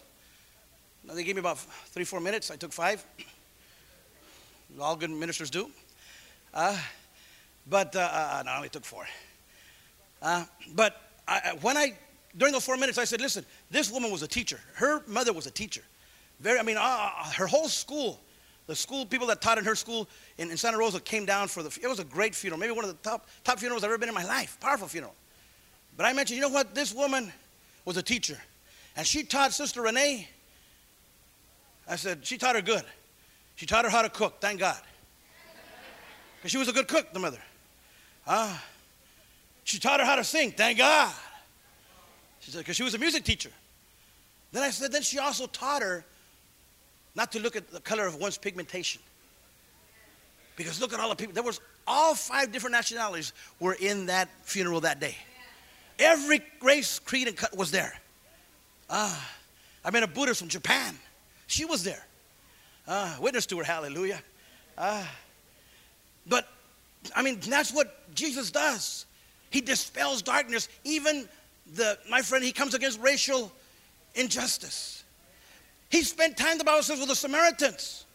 [1.05, 2.51] They gave me about three, four minutes.
[2.51, 3.05] I took five.
[4.79, 5.69] All good ministers do.
[6.53, 6.77] Uh,
[7.69, 9.05] but uh, uh, no, I only took four.
[10.21, 11.93] Uh, but I, when I,
[12.37, 14.59] during those four minutes, I said, listen, this woman was a teacher.
[14.75, 15.81] Her mother was a teacher.
[16.39, 18.19] Very, I mean, uh, uh, her whole school,
[18.67, 21.63] the school people that taught in her school in, in, Santa Rosa came down for
[21.63, 22.59] the, it was a great funeral.
[22.59, 24.57] Maybe one of the top, top funerals I've ever been in my life.
[24.59, 25.15] Powerful funeral.
[25.95, 26.75] But I mentioned, you know what?
[26.75, 27.33] This woman
[27.85, 28.37] was a teacher.
[28.95, 30.27] And she taught Sister Renee.
[31.89, 32.83] I said, she taught her good.
[33.55, 34.79] She taught her how to cook, thank God.
[36.37, 37.39] Because she was a good cook, the mother.
[38.27, 38.63] Ah.
[39.63, 41.13] She taught her how to sing, thank God.
[42.47, 43.49] She said, because she was a music teacher.
[44.53, 46.05] Then I said, then she also taught her
[47.13, 49.01] not to look at the color of one's pigmentation.
[50.55, 51.33] Because look at all the people.
[51.33, 55.17] There was all five different nationalities were in that funeral that day.
[55.99, 57.99] Every race, creed, and cut was there.
[58.89, 59.29] Ah,
[59.83, 60.97] I met a Buddhist from Japan.
[61.47, 62.05] She was there.
[62.87, 64.21] Ah, witness to her, hallelujah.
[64.77, 65.05] Ah,
[66.25, 66.47] but
[67.13, 69.05] I mean, that's what Jesus does.
[69.49, 70.69] He dispels darkness.
[70.85, 71.27] Even
[71.75, 73.51] the my friend, he comes against racial
[74.15, 75.03] injustice.
[75.89, 78.05] He spent time, the Bible says, with the Samaritans.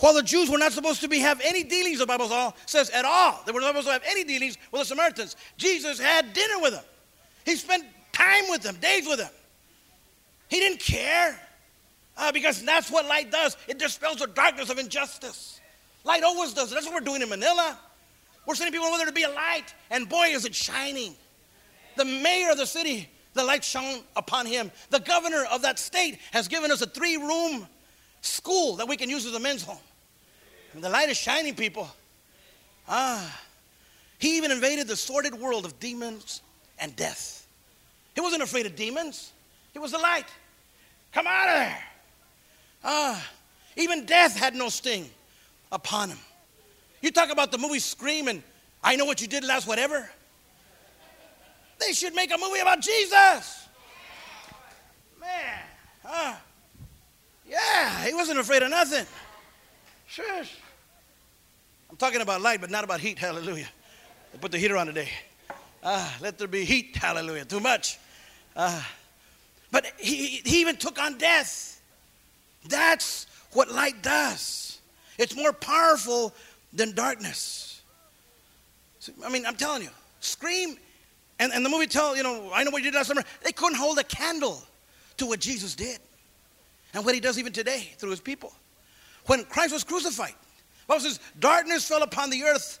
[0.00, 3.04] While the Jews were not supposed to be have any dealings, the Bible says at
[3.04, 3.40] all.
[3.44, 5.36] They were not supposed to have any dealings with the Samaritans.
[5.56, 6.84] Jesus had dinner with them.
[7.44, 9.30] He spent time with them, days with them.
[10.48, 11.38] He didn't care.
[12.16, 13.56] Uh, because that's what light does.
[13.68, 15.60] It dispels the darkness of injustice.
[16.04, 16.70] Light always does.
[16.70, 17.78] That's what we're doing in Manila.
[18.46, 21.14] We're sending people over there to be a light, and boy, is it shining.
[21.98, 24.70] The mayor of the city the light shone upon him.
[24.90, 27.66] The governor of that state has given us a three room
[28.20, 29.78] school that we can use as a men's home.
[30.74, 31.88] the light is shining, people.
[32.88, 33.40] Ah.
[34.18, 36.42] He even invaded the sordid world of demons
[36.80, 37.46] and death.
[38.14, 39.32] He wasn't afraid of demons.
[39.72, 40.26] He was the light.
[41.12, 41.84] Come out of there.
[42.82, 43.28] Ah.
[43.76, 45.08] Even death had no sting
[45.70, 46.18] upon him.
[47.00, 48.42] You talk about the movie Scream and
[48.82, 50.10] I know what you did last whatever.
[51.78, 53.68] They should make a movie about Jesus.
[55.20, 55.60] Man,
[56.04, 56.34] huh?
[57.46, 59.06] Yeah, he wasn't afraid of nothing.
[60.06, 60.56] Shush.
[61.90, 63.18] I'm talking about light, but not about heat.
[63.18, 63.68] Hallelujah.
[64.32, 65.08] They put the heater on today.
[65.82, 66.96] Ah, let there be heat.
[66.96, 67.44] Hallelujah.
[67.44, 67.98] Too much.
[68.56, 68.90] Ah.
[69.70, 71.80] But he, he even took on death.
[72.68, 74.80] That's what light does.
[75.18, 76.34] It's more powerful
[76.72, 77.82] than darkness.
[79.24, 80.76] I mean, I'm telling you, Scream
[81.38, 83.22] and, and the movie tell, you know, I know what you did last summer.
[83.44, 84.62] They couldn't hold a candle
[85.18, 85.98] to what Jesus did
[86.94, 88.52] and what he does even today through his people.
[89.26, 92.78] When Christ was crucified, the Bible says, darkness fell upon the earth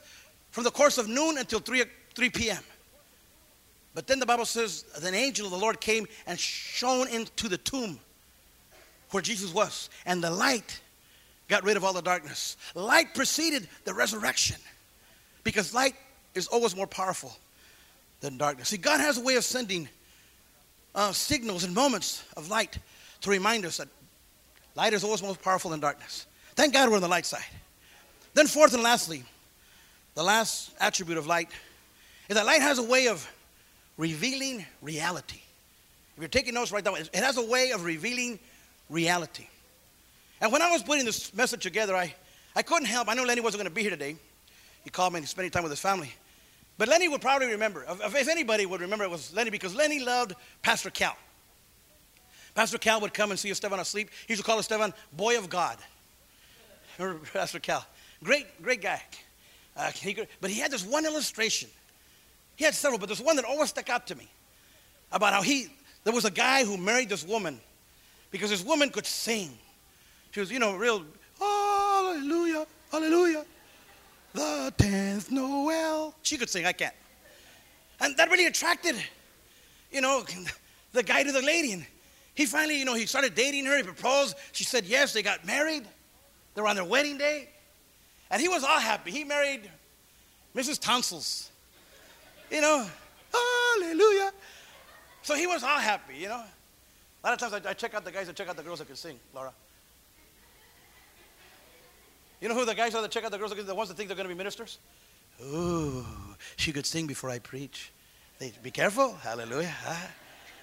[0.50, 2.62] from the course of noon until 3, 3 p.m.
[3.94, 7.58] But then the Bible says, an angel of the Lord came and shone into the
[7.58, 8.00] tomb
[9.10, 10.80] where Jesus was, and the light
[11.48, 12.56] got rid of all the darkness.
[12.74, 14.56] Light preceded the resurrection
[15.44, 15.94] because light
[16.34, 17.36] is always more powerful
[18.20, 18.68] than darkness.
[18.68, 19.88] See, God has a way of sending
[20.94, 22.78] uh, signals and moments of light
[23.20, 23.88] to remind us that
[24.74, 26.26] light is always more powerful than darkness.
[26.54, 27.44] Thank God we're on the light side.
[28.34, 29.24] Then, fourth and lastly,
[30.14, 31.48] the last attribute of light
[32.28, 33.28] is that light has a way of
[33.96, 35.40] revealing reality.
[36.16, 37.10] If you're taking notes, write that.
[37.12, 38.38] It has a way of revealing
[38.90, 39.46] reality.
[40.40, 42.14] And when I was putting this message together, I,
[42.56, 43.08] I couldn't help.
[43.08, 44.16] I know Lenny wasn't going to be here today.
[44.84, 46.12] He called me and he's spending time with his family.
[46.78, 47.84] But Lenny would probably remember.
[47.88, 51.16] If anybody would remember, it was Lenny because Lenny loved Pastor Cal.
[52.54, 54.10] Pastor Cal would come and see Esteban asleep.
[54.26, 55.76] He used to call Esteban boy of God.
[56.98, 57.84] Remember Pastor Cal?
[58.22, 59.02] Great, great guy.
[59.76, 61.68] Uh, he, but he had this one illustration.
[62.56, 64.28] He had several, but there's one that always stuck out to me
[65.12, 65.68] about how he,
[66.04, 67.60] there was a guy who married this woman
[68.30, 69.50] because this woman could sing.
[70.32, 71.04] She was, you know, real,
[71.38, 73.44] hallelujah, hallelujah
[74.34, 76.14] the tenth Noel.
[76.22, 76.94] She could sing, I can't.
[78.00, 78.96] And that really attracted,
[79.90, 80.24] you know,
[80.92, 81.72] the guy to the lady.
[81.72, 81.86] And
[82.34, 83.76] he finally, you know, he started dating her.
[83.76, 84.36] He proposed.
[84.52, 85.12] She said yes.
[85.12, 85.84] They got married.
[86.54, 87.48] They were on their wedding day.
[88.30, 89.10] And he was all happy.
[89.10, 89.70] He married
[90.54, 90.78] Mrs.
[90.78, 91.50] Tonsils.
[92.50, 92.86] You know,
[93.32, 94.32] hallelujah.
[95.22, 96.42] So he was all happy, you know.
[97.24, 98.78] A lot of times I, I check out the guys and check out the girls
[98.78, 99.52] that can sing, Laura.
[102.40, 103.52] You know who the guys are that check out the girls?
[103.54, 104.78] The ones that think they're going to be ministers?
[105.42, 106.04] Ooh,
[106.56, 107.92] she could sing before I preach.
[108.38, 109.14] They, be careful.
[109.14, 109.74] Hallelujah.
[109.86, 110.08] Ah,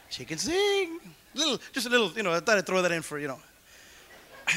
[0.09, 0.99] she can sing.
[1.33, 3.39] Little, just a little, you know, I thought I'd throw that in for, you know.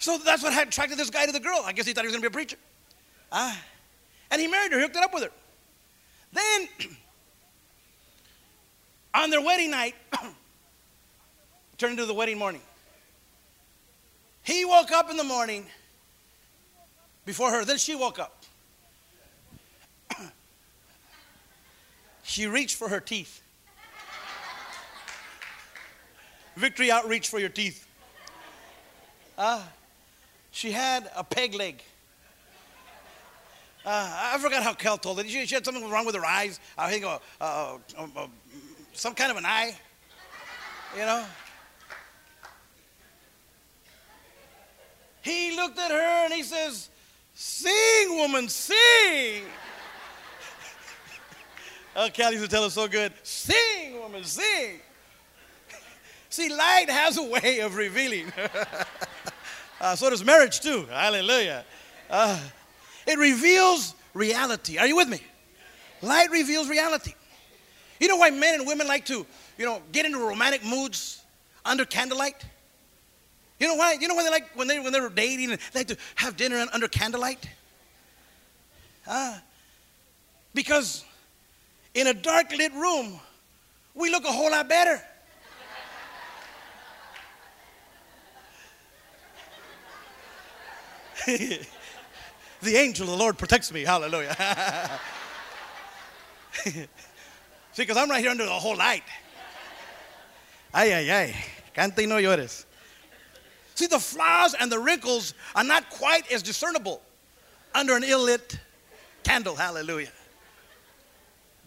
[0.00, 1.62] So that's what attracted this guy to the girl.
[1.62, 2.56] I guess he thought he was going to be a preacher.
[3.30, 3.62] Ah.
[4.30, 5.30] And he married her, he hooked it up with her.
[6.32, 6.68] Then,
[9.14, 9.94] on their wedding night,
[11.76, 12.62] turned into the wedding morning.
[14.42, 15.66] He woke up in the morning
[17.24, 17.64] before her.
[17.64, 18.44] Then she woke up.
[22.22, 23.42] she reached for her teeth.
[26.56, 27.86] Victory outreach for your teeth.
[29.38, 29.62] Uh,
[30.50, 31.82] she had a peg leg.
[33.84, 35.28] Uh, I forgot how Kel told it.
[35.30, 36.60] She, she, had something wrong with her eyes.
[36.76, 38.26] I think uh, uh, uh, uh
[38.92, 39.74] some kind of an eye.
[40.94, 41.24] You know?
[45.22, 46.90] He looked at her and he says,
[47.42, 49.44] Sing, woman, sing.
[51.96, 53.14] oh, Callie used to tell us so good.
[53.22, 54.78] Sing, woman, sing.
[56.28, 58.30] See, light has a way of revealing.
[59.80, 60.84] uh, so does marriage, too.
[60.90, 61.64] Hallelujah.
[62.10, 62.38] Uh,
[63.06, 64.76] it reveals reality.
[64.76, 65.22] Are you with me?
[66.02, 67.14] Light reveals reality.
[68.00, 69.24] You know why men and women like to,
[69.56, 71.22] you know, get into romantic moods
[71.64, 72.44] under candlelight?
[73.60, 73.92] You know why?
[74.00, 75.96] You know when they like when they when they were dating and they like to
[76.16, 77.46] have dinner under candlelight?
[79.06, 79.42] Ah,
[80.54, 81.04] because
[81.94, 83.20] in a dark lit room,
[83.94, 85.02] we look a whole lot better.
[91.26, 93.82] the angel of the Lord protects me.
[93.82, 94.34] Hallelujah.
[96.52, 96.86] See,
[97.76, 99.04] because I'm right here under the whole light.
[100.72, 101.34] Ay, ay, ay.
[101.74, 102.64] Canta y no llores.
[103.80, 107.00] See, the flaws and the wrinkles are not quite as discernible
[107.74, 108.58] under an ill lit
[109.22, 109.56] candle.
[109.56, 110.10] Hallelujah.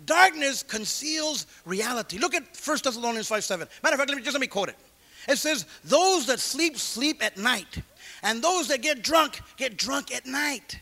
[0.06, 2.19] Darkness conceals reality.
[2.19, 3.67] Look at 1 Thessalonians 5 7.
[3.82, 4.76] Matter of fact, let me just let me quote it.
[5.28, 7.82] It says, Those that sleep, sleep at night.
[8.21, 10.80] And those that get drunk, get drunk at night.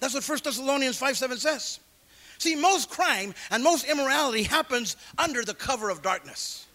[0.00, 1.78] That's what 1 Thessalonians 5 7 says.
[2.38, 6.66] See, most crime and most immorality happens under the cover of darkness.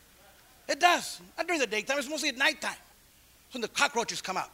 [0.70, 1.20] It does.
[1.38, 2.78] Not during the daytime, it's mostly at nighttime.
[3.54, 4.52] When the cockroaches come out.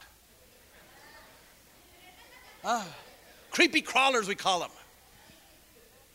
[2.64, 2.88] Ah,
[3.52, 4.72] creepy crawlers, we call them.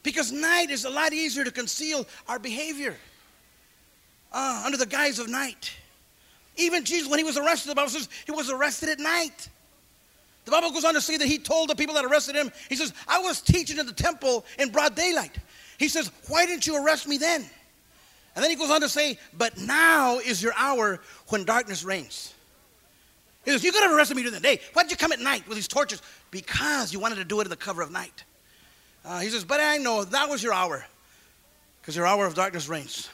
[0.02, 2.96] Because night is a lot easier to conceal our behavior
[4.32, 5.72] uh, under the guise of night.
[6.56, 9.48] Even Jesus, when he was arrested, the Bible says he was arrested at night.
[10.44, 12.76] The Bible goes on to say that he told the people that arrested him, he
[12.76, 15.36] says, I was teaching in the temple in broad daylight.
[15.78, 17.44] He says, Why didn't you arrest me then?
[18.34, 22.34] And then he goes on to say, But now is your hour when darkness reigns.
[23.44, 24.60] He says, You could have arrested me during the day.
[24.72, 26.02] Why did you come at night with these torches?
[26.30, 28.24] Because you wanted to do it in the cover of night.
[29.04, 30.84] Uh, he says, But I know that was your hour,
[31.80, 33.08] because your hour of darkness reigns.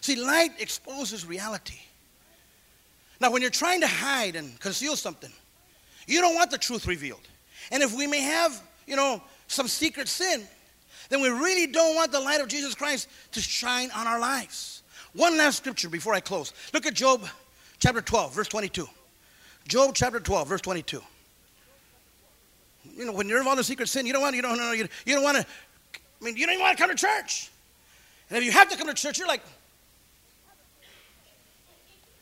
[0.00, 1.78] See, light exposes reality.
[3.20, 5.32] Now, when you're trying to hide and conceal something,
[6.06, 7.26] you don't want the truth revealed.
[7.70, 10.46] And if we may have, you know, some secret sin,
[11.08, 14.82] then we really don't want the light of Jesus Christ to shine on our lives.
[15.14, 16.52] One last scripture before I close.
[16.72, 17.26] Look at Job
[17.78, 18.88] chapter 12, verse 22.
[19.68, 21.00] Job chapter 12, verse 22.
[22.96, 24.88] You know, when you're involved in secret sin, you don't want, you don't, know, you,
[25.04, 25.46] you don't want to,
[25.94, 27.50] I mean, you don't even want to come to church.
[28.30, 29.42] And if you have to come to church, you're like,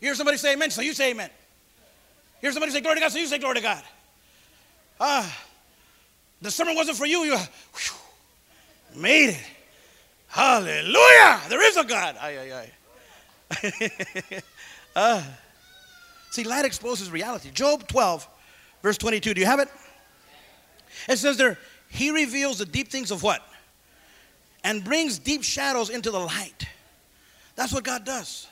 [0.00, 1.30] you hear somebody say amen, so you say amen.
[2.42, 3.82] You hear somebody say glory to God, so you say glory to God.
[5.00, 5.38] Ah,
[6.42, 7.20] the sermon wasn't for you.
[7.20, 9.40] You whew, made it.
[10.28, 11.40] Hallelujah.
[11.48, 12.16] There is a God.
[12.20, 12.70] Aye, aye,
[13.62, 14.42] aye.
[14.96, 15.22] uh,
[16.36, 17.50] see, light exposes reality.
[17.50, 18.28] Job 12,
[18.82, 19.34] verse 22.
[19.34, 19.68] Do you have it?
[21.08, 23.42] It says there, He reveals the deep things of what?
[24.62, 26.66] And brings deep shadows into the light.
[27.54, 28.46] That's what God does.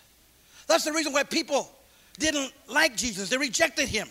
[0.66, 1.70] That's the reason why people
[2.18, 3.28] didn't like Jesus.
[3.28, 4.08] They rejected him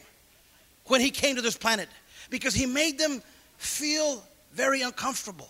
[0.86, 1.90] when he came to this planet
[2.30, 3.24] because he made them
[3.58, 5.50] feel very uncomfortable.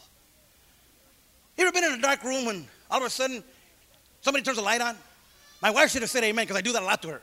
[1.57, 3.43] You ever been in a dark room when all of a sudden
[4.21, 4.95] somebody turns a light on?
[5.61, 7.21] My wife should have said amen because I do that a lot to her.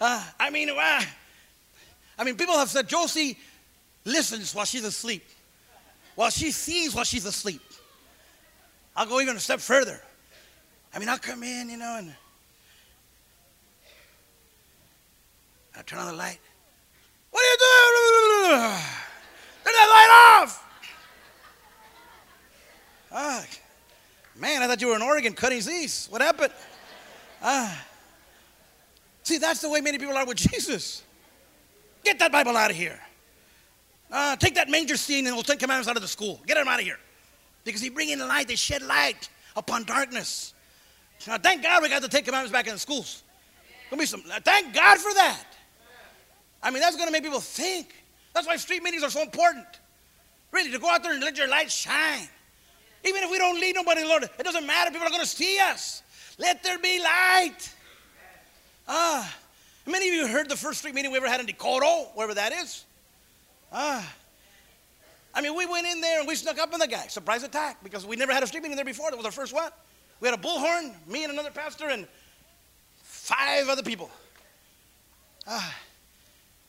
[0.00, 1.02] Uh, I mean, uh,
[2.18, 3.38] I mean, people have said Josie
[4.04, 5.24] listens while she's asleep,
[6.14, 7.62] while she sees while she's asleep.
[8.96, 10.00] I'll go even a step further.
[10.94, 12.14] I mean, I'll come in, you know, and
[15.76, 16.40] I turn on the light.
[17.30, 17.58] What are you
[18.48, 18.60] doing?
[19.64, 20.64] Turn that light off.
[23.12, 23.46] Ah,
[24.36, 26.08] man, I thought you were in Oregon cutting Z's.
[26.10, 26.52] What happened?
[27.42, 27.86] Ah.
[29.28, 31.02] See, that's the way many people are with Jesus.
[32.02, 32.98] Get that Bible out of here.
[34.10, 36.40] Uh, take that manger scene and we'll take commandments out of the school.
[36.46, 36.98] Get them out of here.
[37.62, 40.54] Because he bring in the light, they shed light upon darkness.
[41.26, 43.22] Now, thank God we got the Ten Commandments back in the schools.
[43.90, 45.44] Gonna be some, thank God for that.
[46.62, 47.94] I mean, that's going to make people think.
[48.32, 49.66] That's why street meetings are so important.
[50.52, 52.28] Really, to go out there and let your light shine.
[53.04, 54.90] Even if we don't lead nobody, Lord, it doesn't matter.
[54.90, 56.02] People are going to see us.
[56.38, 57.74] Let there be light.
[58.88, 59.36] Ah,
[59.86, 62.52] many of you heard the first street meeting we ever had in Decoto, wherever that
[62.52, 62.84] is.
[63.70, 64.14] Ah,
[65.34, 67.84] I mean, we went in there and we snuck up on the guy, surprise attack,
[67.84, 69.10] because we never had a street meeting there before.
[69.10, 69.70] That was our first one.
[70.20, 72.08] We had a bullhorn, me and another pastor, and
[73.02, 74.10] five other people.
[75.46, 75.76] Ah,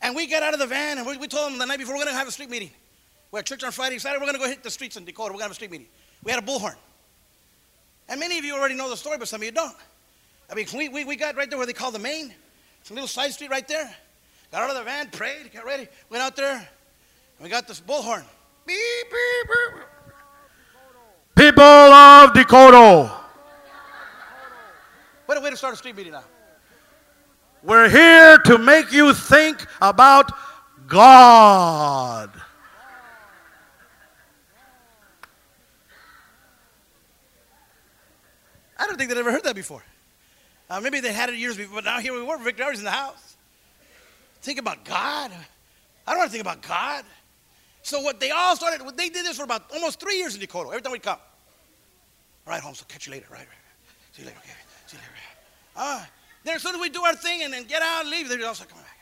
[0.02, 1.96] and we got out of the van and we, we told them the night before
[1.96, 2.70] we're going to have a street meeting.
[3.32, 5.18] We had church on Friday, Saturday, we're going to go hit the streets in Decoto.
[5.18, 5.88] We're going to have a street meeting.
[6.24, 6.76] We had a bullhorn.
[8.08, 9.76] And many of you already know the story, but some of you don't.
[10.52, 12.34] I mean, we, we, we got right there where they call the main.
[12.82, 13.94] It's a little side street right there.
[14.52, 17.80] Got out of the van, prayed, got ready, went out there, and we got this
[17.80, 18.24] bullhorn.
[18.66, 18.78] Beep,
[19.12, 19.86] beep, beep.
[21.36, 23.12] People of Decoto.
[25.28, 26.24] What a way to start a street meeting now.
[27.62, 30.32] We're here to make you think about
[30.88, 32.32] God.
[38.78, 39.84] I don't think they'd ever heard that before.
[40.70, 42.92] Uh, maybe they had it years before, but now here we were, Victoria's in the
[42.92, 43.36] house.
[44.42, 45.32] Think about God.
[46.06, 47.06] I don't want to think about God.
[47.82, 50.68] So what they all started, they did this for about almost three years in Decoto.
[50.68, 51.18] Every time we come.
[52.46, 53.26] All right, home, so catch you later.
[53.32, 53.48] Right, right.
[54.12, 54.40] See you later.
[54.44, 54.54] Okay.
[54.86, 55.14] See you later.
[55.76, 56.10] Ah,
[56.44, 58.46] then as soon as we do our thing and then get out and leave, they're
[58.46, 58.98] also coming back.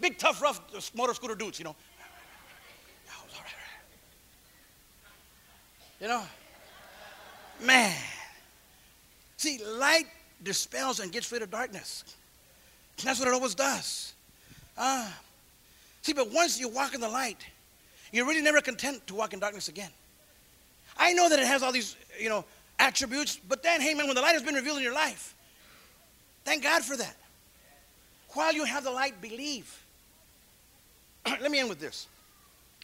[0.00, 0.60] Big, tough, rough
[0.94, 1.76] motor scooter dudes, you know.
[6.00, 6.22] You know,
[7.60, 7.96] man.
[9.36, 10.06] See, light
[10.42, 12.04] dispels and gets rid of darkness.
[13.02, 14.14] That's what it always does.
[14.76, 15.12] Ah.
[16.02, 17.44] See, but once you walk in the light,
[18.12, 19.90] you're really never content to walk in darkness again.
[20.96, 22.44] I know that it has all these, you know,
[22.78, 23.38] attributes.
[23.48, 25.34] But then, hey man, when the light has been revealed in your life,
[26.44, 27.16] thank God for that.
[28.30, 29.84] While you have the light, believe.
[31.26, 32.06] Let me end with this.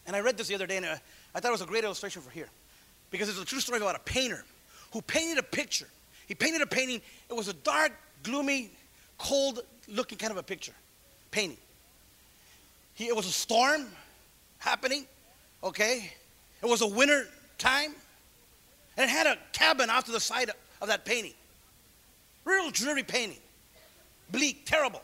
[0.06, 0.96] And I read this the other day, and uh,
[1.34, 2.48] I thought it was a great illustration for here.
[3.10, 4.44] Because it's a true story about a painter
[4.92, 5.88] who painted a picture.
[6.26, 7.00] He painted a painting.
[7.28, 8.70] It was a dark, gloomy,
[9.18, 10.72] cold looking kind of a picture.
[11.30, 11.58] Painting.
[12.94, 13.86] He, it was a storm
[14.58, 15.06] happening,
[15.62, 16.12] okay?
[16.62, 17.26] It was a winter
[17.58, 17.94] time.
[18.96, 21.34] And it had a cabin off to the side of, of that painting.
[22.44, 23.38] Real dreary painting.
[24.30, 25.02] Bleak, terrible.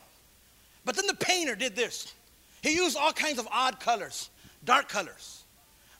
[0.84, 2.14] But then the painter did this.
[2.62, 4.30] He used all kinds of odd colors,
[4.64, 5.44] dark colors.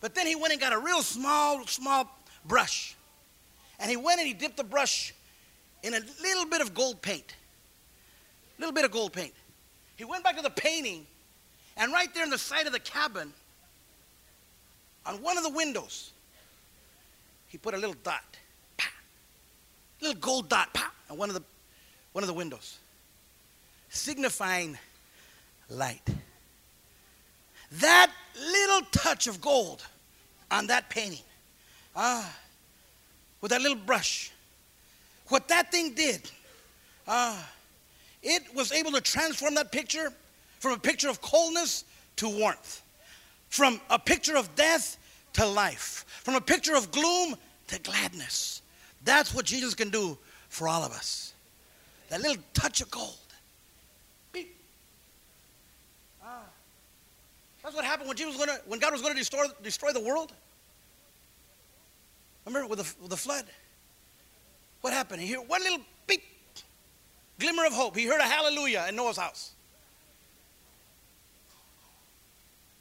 [0.01, 2.11] But then he went and got a real small, small
[2.45, 2.95] brush.
[3.81, 5.14] And he went and he dipped the brush
[5.83, 7.35] in a little bit of gold paint.
[8.59, 9.33] A little bit of gold paint.
[9.97, 11.07] He went back to the painting,
[11.76, 13.33] and right there in the side of the cabin,
[15.07, 16.12] on one of the windows,
[17.49, 18.22] he put a little dot.
[18.76, 18.91] Pa,
[20.01, 21.43] little gold dot pa, on one of the
[22.12, 22.78] one of the windows.
[23.89, 24.78] Signifying
[25.68, 26.07] light.
[27.72, 29.83] That little touch of gold
[30.51, 31.24] on that painting,
[31.95, 32.31] ah,
[33.41, 34.32] with that little brush,
[35.28, 36.30] what that thing did,
[37.07, 37.51] ah,
[38.22, 40.12] it was able to transform that picture
[40.59, 41.84] from a picture of coldness
[42.16, 42.82] to warmth,
[43.49, 44.99] from a picture of death
[45.32, 47.34] to life, from a picture of gloom
[47.68, 48.62] to gladness.
[49.05, 50.18] That's what Jesus can do
[50.49, 51.32] for all of us.
[52.11, 53.16] That little touch of gold.
[54.32, 54.55] Beep.
[56.22, 56.43] Ah.
[57.62, 60.01] That's what happened when Jesus was to, when God was going to destroy, destroy the
[60.01, 60.32] world.
[62.51, 63.44] Remember with the, with the flood?
[64.80, 65.22] What happened?
[65.22, 65.78] He heard one little
[66.09, 66.24] beep,
[67.38, 67.96] glimmer of hope.
[67.96, 69.53] He heard a hallelujah in Noah's house.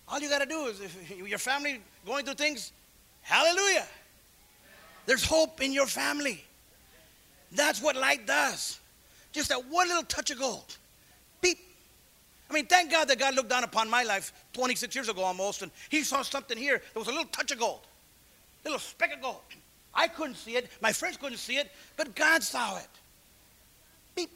[0.07, 2.72] All you got to do is, if your family going through things,
[3.22, 3.86] hallelujah.
[5.05, 6.43] There's hope in your family.
[7.51, 8.80] That's what light does.
[9.32, 10.78] Just that one little touch of gold.
[11.41, 11.59] Beep.
[12.49, 15.61] I mean, thank God that God looked down upon my life 26 years ago almost,
[15.61, 16.82] and He saw something here.
[16.93, 17.82] There was a little touch of gold,
[18.70, 19.41] little speck of gold.
[19.93, 22.88] I couldn't see it, my friends couldn't see it, but God saw it.
[24.15, 24.30] Beep.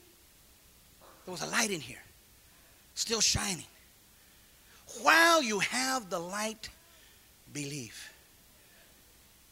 [1.24, 2.02] There was a light in here,
[2.94, 3.66] still shining.
[5.02, 6.68] While you have the light,
[7.52, 8.10] believe.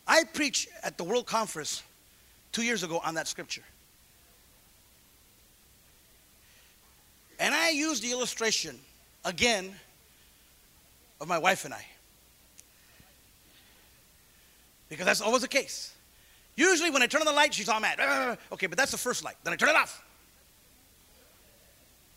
[0.07, 1.83] I preached at the World Conference
[2.51, 3.63] two years ago on that scripture.
[7.39, 8.79] And I used the illustration
[9.25, 9.75] again
[11.21, 11.85] of my wife and I.
[14.93, 15.95] Because that's always the case.
[16.55, 17.99] Usually when I turn on the light, she's all mad.
[18.53, 19.37] Okay, but that's the first light.
[19.43, 20.05] Then I turn it off.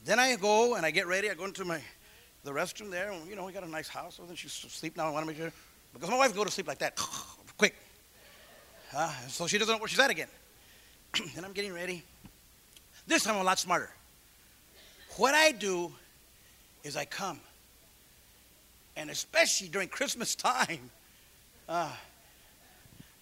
[0.03, 1.29] Then I go and I get ready.
[1.29, 1.79] I go into my
[2.43, 3.11] the restroom there.
[3.11, 4.15] And, you know, we got a nice house.
[4.15, 5.07] So then she's asleep now.
[5.07, 5.53] I want to make sure.
[5.93, 6.97] Because my wife go to sleep like that.
[7.57, 7.75] Quick.
[8.93, 10.27] Uh, so she doesn't know where she's at again.
[11.37, 12.03] and I'm getting ready.
[13.07, 13.89] This time I'm a lot smarter.
[15.15, 15.93] What I do
[16.83, 17.39] is I come.
[18.97, 20.91] And especially during Christmas time,
[21.69, 21.93] uh,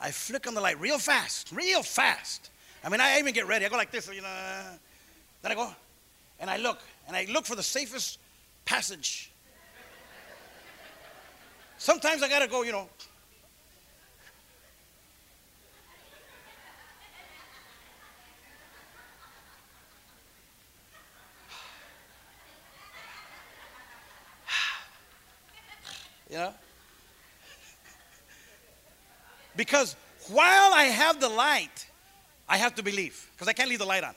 [0.04, 2.50] I flick on the light real fast, real fast.
[2.84, 3.66] I mean, I even get ready.
[3.66, 4.28] I go like this, you know.
[5.42, 5.74] Then I go
[6.42, 8.20] and I look, and I look for the safest
[8.66, 9.32] passage.
[11.78, 12.90] Sometimes I got to go, you know.
[26.30, 26.54] you know?
[29.56, 29.96] Because
[30.30, 31.88] while I have the light,
[32.48, 34.16] I have to believe because I can't leave the light on.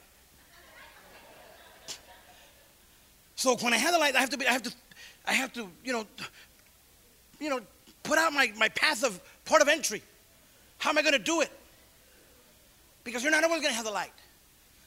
[3.35, 4.73] So when I have the light, I have to be, I have to,
[5.25, 6.07] I have to, you know,
[7.39, 7.59] you know,
[8.01, 10.01] put out my, my path of port of entry.
[10.79, 11.51] How am I going to do it?
[13.03, 14.11] Because you're not always going to have the light.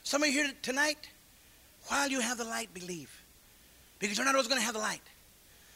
[0.02, 0.98] Some of you here tonight,
[1.86, 3.22] while you have the light, believe.
[3.98, 5.02] Because you're not always going to have the light.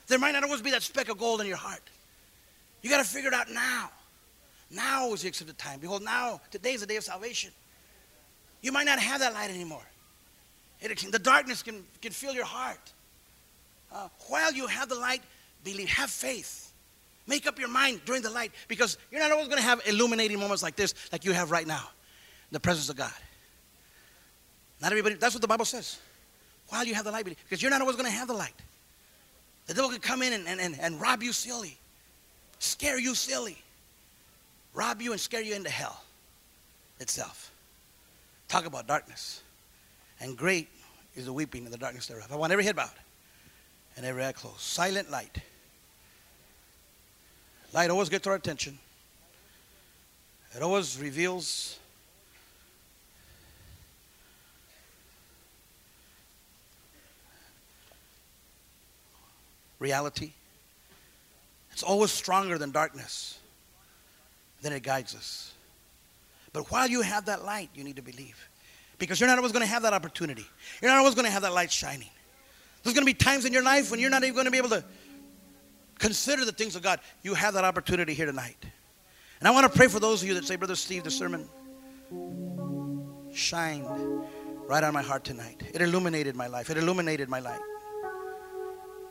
[0.09, 1.83] There might not always be that speck of gold in your heart.
[2.83, 3.91] You got to figure it out now.
[4.70, 5.80] Now is the accepted time.
[5.80, 7.50] Behold, now, today is the day of salvation.
[8.62, 9.84] You might not have that light anymore.
[10.80, 12.92] It, the darkness can, can fill your heart.
[13.92, 15.22] Uh, while you have the light,
[15.62, 16.72] believe, have faith.
[17.26, 20.38] Make up your mind during the light because you're not always going to have illuminating
[20.38, 21.88] moments like this, like you have right now,
[22.50, 23.12] in the presence of God.
[24.82, 25.98] Not everybody, that's what the Bible says.
[26.68, 28.54] While you have the light, because you're not always going to have the light.
[29.66, 31.78] The devil can come in and, and, and rob you silly,
[32.58, 33.63] scare you silly
[34.75, 36.03] rob you and scare you into hell
[37.01, 37.51] itself.
[38.49, 39.43] Talk about darkness.
[40.20, 40.68] And great
[41.16, 42.31] is the weeping in the darkness thereof.
[42.31, 42.91] I want every head bowed
[43.97, 44.61] and every eye closed.
[44.61, 45.39] Silent light.
[47.72, 48.79] Light always gets our attention.
[50.55, 51.79] It always reveals
[59.81, 60.33] reality.
[61.72, 63.39] It's always stronger than darkness.
[64.64, 65.52] Then it guides us.
[66.54, 68.48] But while you have that light, you need to believe.
[68.96, 70.46] Because you're not always going to have that opportunity.
[70.80, 72.08] You're not always going to have that light shining.
[72.82, 74.56] There's going to be times in your life when you're not even going to be
[74.56, 74.82] able to
[75.98, 77.00] consider the things of God.
[77.22, 78.56] You have that opportunity here tonight.
[79.38, 81.46] And I want to pray for those of you that say, Brother Steve, the sermon
[83.34, 83.86] shined
[84.66, 85.62] right on my heart tonight.
[85.74, 87.60] It illuminated my life, it illuminated my life.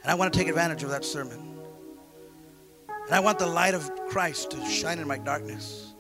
[0.02, 1.53] And I want to take advantage of that sermon.
[3.06, 5.94] And I want the light of Christ to shine in my darkness.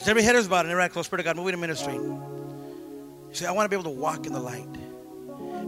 [0.00, 1.94] As every head is bowed and every eye closed, Spirit of God, moving in ministry.
[1.94, 4.68] You say, I want to be able to walk in the light.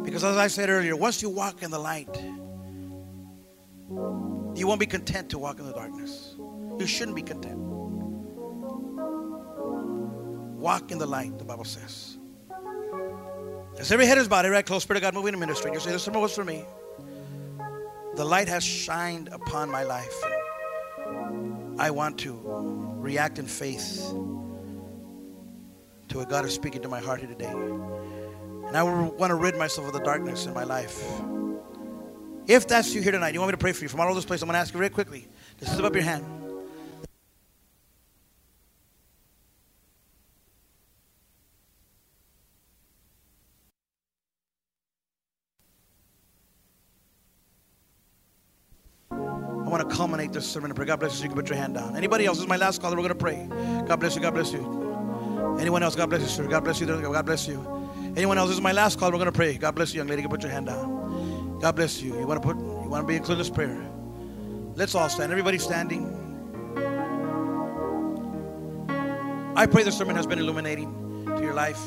[0.02, 2.14] Because as I said earlier, once you walk in the light,
[4.54, 6.34] you won't be content to walk in the darkness.
[6.78, 7.58] You shouldn't be content.
[10.58, 12.18] Walk in the light, the Bible says.
[13.78, 15.70] As every head is bowed, every eye closed, Spirit of God moving in ministry.
[15.72, 16.64] You say, This sermon was for me.
[18.16, 20.16] The light has shined upon my life.
[21.78, 22.32] I want to
[22.96, 24.08] react in faith
[26.08, 27.52] to what God is speaking to my heart here today.
[27.52, 31.04] And I want to rid myself of the darkness in my life.
[32.46, 34.14] If that's you here tonight, you want me to pray for you from all over
[34.14, 36.35] this place, I'm going to ask you very quickly to slip up your hand.
[49.96, 50.86] Culminate this sermon in prayer.
[50.86, 51.22] God bless you.
[51.24, 51.96] You can put your hand down.
[51.96, 52.36] Anybody else?
[52.36, 52.90] This is my last call.
[52.90, 53.48] We're going to pray.
[53.88, 54.20] God bless you.
[54.20, 55.56] God bless you.
[55.58, 55.94] Anyone else?
[55.94, 56.46] God bless you, sir.
[56.46, 56.86] God bless you.
[56.86, 57.58] God bless you.
[58.14, 58.48] Anyone else?
[58.48, 59.10] This is my last call.
[59.10, 59.56] We're going to pray.
[59.56, 60.20] God bless you, young lady.
[60.22, 61.58] You can put your hand down.
[61.60, 62.18] God bless you.
[62.18, 62.58] You want to put?
[62.58, 63.90] You want to be included in this prayer?
[64.74, 65.32] Let's all stand.
[65.32, 66.12] Everybody standing.
[69.56, 71.80] I pray the sermon has been illuminating to your life.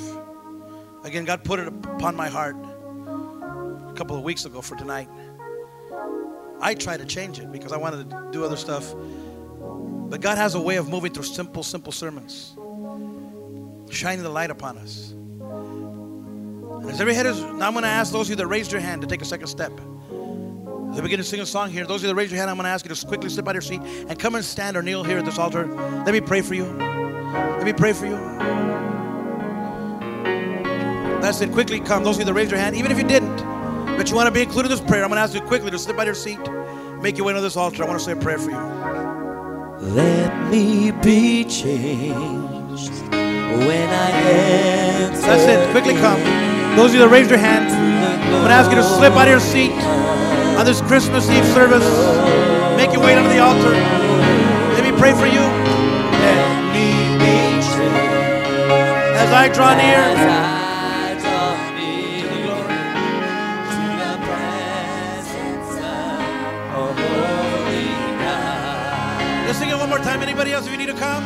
[1.04, 5.08] Again, God put it upon my heart a couple of weeks ago for tonight.
[6.62, 8.94] I tried to change it because I wanted to do other stuff.
[10.10, 12.56] But God has a way of moving through simple, simple sermons,
[13.92, 15.12] shining the light upon us.
[15.12, 18.72] And as every head is, now I'm going to ask those of you that raised
[18.72, 19.72] your hand to take a second step.
[19.72, 22.50] As we begin to sing a song here, those of you that raised your hand,
[22.50, 24.44] I'm going to ask you to quickly slip out of your seat and come and
[24.44, 25.68] stand or kneel here at this altar.
[25.68, 26.66] Let me pray for you.
[26.66, 28.18] Let me pray for you.
[31.22, 31.52] That's it.
[31.52, 32.04] Quickly come.
[32.04, 33.38] Those of you that raised your hand, even if you didn't,
[34.00, 35.70] but you want to be included in this prayer, I'm going to ask you quickly
[35.72, 36.40] to slip out of your seat,
[37.02, 37.84] make your way to this altar.
[37.84, 38.58] I want to say a prayer for you.
[39.94, 45.20] Let me be changed when I enter.
[45.20, 45.72] That's it.
[45.72, 46.18] Quickly come.
[46.78, 49.28] Those of you that raised your hand, I'm going to ask you to slip out
[49.28, 49.74] of your seat
[50.58, 51.84] on this Christmas Eve service.
[52.78, 53.76] Make your way down to the altar.
[54.80, 55.44] Let me pray for you.
[55.44, 57.36] Let me be
[57.68, 57.76] changed
[59.20, 60.59] As I draw near,
[71.00, 71.24] come,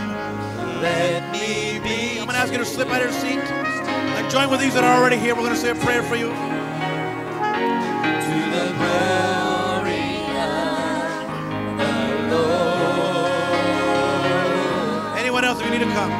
[0.82, 4.30] Let me be I'm going to ask you to slip out of your seat and
[4.30, 5.34] join with these that are already here.
[5.34, 6.30] We're going to say a prayer for you.
[6.30, 6.34] to
[8.54, 11.18] the glory of
[11.82, 11.94] the
[12.38, 13.34] Lord.
[15.18, 16.12] Anyone else, if you need to come,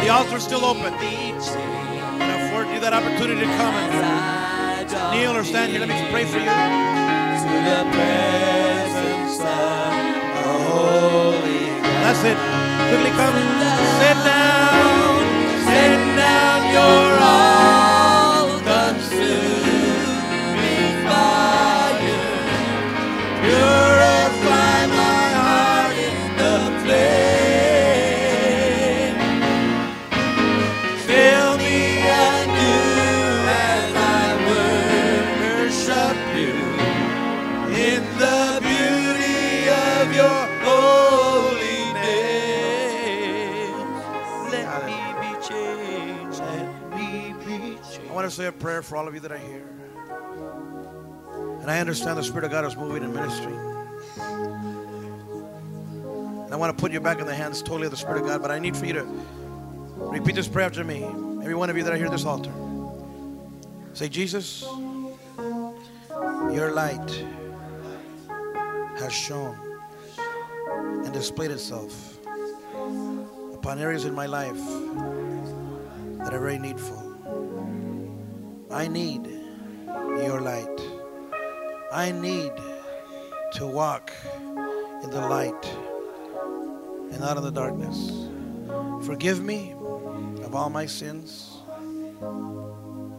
[0.00, 0.94] the altar's still open.
[0.94, 5.80] And afford you that opportunity to come and as I draw kneel or stand here.
[5.84, 6.48] Let me pray for you.
[6.48, 9.92] to the presence of
[10.40, 12.00] a holy God.
[12.08, 12.51] That's it.
[12.92, 13.36] Quickly come.
[14.00, 15.16] Sit down.
[15.64, 16.72] Sit down.
[16.74, 17.51] You're all
[48.52, 49.66] a prayer for all of you that are here.
[51.60, 53.54] And I understand the Spirit of God is moving in ministry.
[56.44, 58.26] And I want to put you back in the hands totally of the Spirit of
[58.26, 59.06] God, but I need for you to
[59.96, 61.02] repeat this prayer after me.
[61.40, 62.52] Every one of you that are here at this altar.
[63.94, 64.62] Say, Jesus,
[66.52, 67.24] your light
[68.98, 69.56] has shone
[71.04, 72.18] and displayed itself
[73.54, 74.60] upon areas in my life
[76.18, 77.11] that are very needful.
[78.72, 79.26] I need
[80.24, 80.80] your light.
[81.92, 82.52] I need
[83.54, 84.10] to walk
[85.02, 85.64] in the light
[87.10, 88.28] and not in the darkness.
[89.06, 89.74] Forgive me
[90.44, 91.58] of all my sins.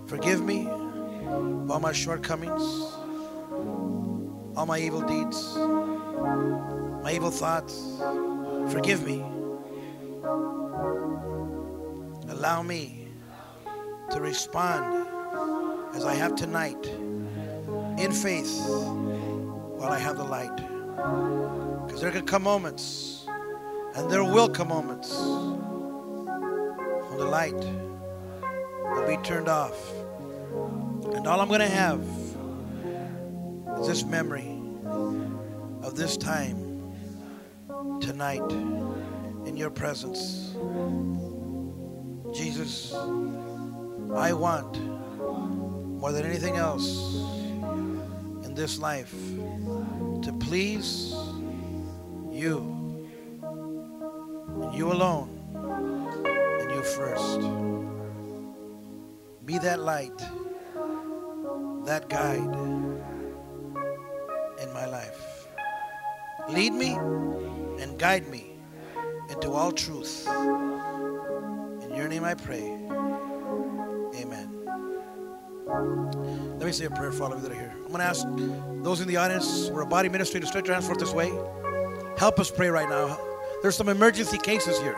[0.07, 2.63] Forgive me of all my shortcomings.
[4.55, 5.55] all my evil deeds,
[7.03, 7.97] my evil thoughts.
[8.71, 9.23] Forgive me.
[12.29, 13.07] Allow me
[14.11, 15.02] to respond
[15.93, 16.85] as I have tonight
[17.97, 20.55] in faith while I have the light.
[21.85, 23.25] Because there can come moments,
[23.95, 25.13] and there will come moments
[27.09, 29.77] when the light will be turned off.
[31.13, 32.01] And all I'm going to have
[33.79, 34.59] is this memory
[35.83, 36.91] of this time
[37.99, 38.41] tonight
[39.45, 40.55] in your presence.
[42.33, 42.93] Jesus,
[44.15, 44.79] I want
[46.03, 47.15] more than anything else
[48.43, 49.15] in this life
[50.21, 51.15] to please
[52.29, 53.07] you
[54.61, 55.29] and you alone
[56.59, 57.39] and you first.
[59.45, 60.17] Be that light,
[61.85, 62.53] that guide
[64.61, 65.47] in my life.
[66.49, 66.95] Lead me
[67.81, 68.57] and guide me
[69.29, 70.27] into all truth.
[70.27, 72.77] In your name I pray.
[74.19, 74.52] Amen.
[75.65, 77.73] Let me say a prayer for all of you that are here.
[77.75, 78.25] I'm going to ask
[78.83, 81.31] those in the audience, we're a body ministry, to stretch your hands forth this way.
[82.17, 83.17] Help us pray right now.
[83.61, 84.97] There's some emergency cases here.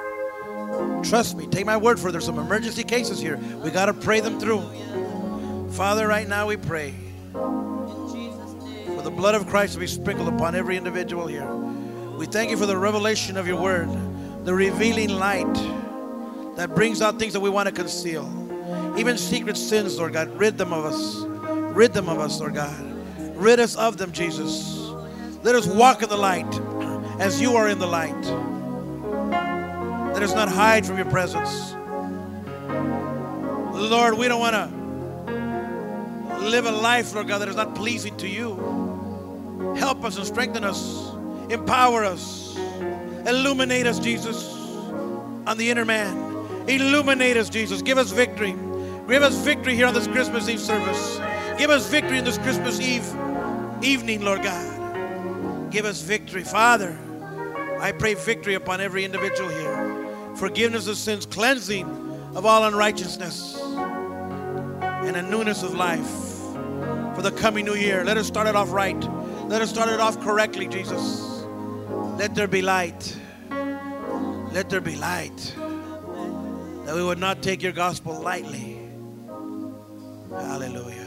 [1.03, 2.11] Trust me, take my word for it.
[2.11, 3.37] There's some emergency cases here.
[3.63, 4.63] We got to pray them through.
[5.71, 6.93] Father, right now we pray
[7.33, 11.45] for the blood of Christ to be sprinkled upon every individual here.
[12.17, 13.89] We thank you for the revelation of your word,
[14.45, 15.53] the revealing light
[16.55, 18.44] that brings out things that we want to conceal.
[18.97, 21.23] Even secret sins, Lord God, rid them of us.
[21.75, 22.73] Rid them of us, Lord God.
[23.35, 24.77] Rid us of them, Jesus.
[25.43, 26.47] Let us walk in the light
[27.19, 28.13] as you are in the light.
[30.13, 31.73] Let us not hide from your presence.
[33.75, 38.27] Lord, we don't want to live a life, Lord God, that is not pleasing to
[38.27, 38.55] you.
[39.77, 41.11] Help us and strengthen us.
[41.49, 42.57] Empower us.
[43.27, 44.47] Illuminate us, Jesus,
[45.45, 46.15] on the inner man.
[46.67, 47.81] Illuminate us, Jesus.
[47.81, 48.55] Give us victory.
[49.07, 51.19] Give us victory here on this Christmas Eve service.
[51.57, 53.05] Give us victory in this Christmas Eve
[53.83, 55.71] evening, Lord God.
[55.71, 56.43] Give us victory.
[56.43, 56.97] Father,
[57.79, 60.35] I pray victory upon every individual here.
[60.35, 61.85] Forgiveness of sins, cleansing
[62.35, 66.09] of all unrighteousness, and a newness of life
[67.15, 68.03] for the coming new year.
[68.03, 68.99] Let us start it off right.
[69.47, 71.43] Let us start it off correctly, Jesus.
[72.17, 73.15] Let there be light.
[74.51, 75.53] Let there be light.
[76.85, 78.74] That we would not take your gospel lightly.
[80.41, 81.04] Hallelujah.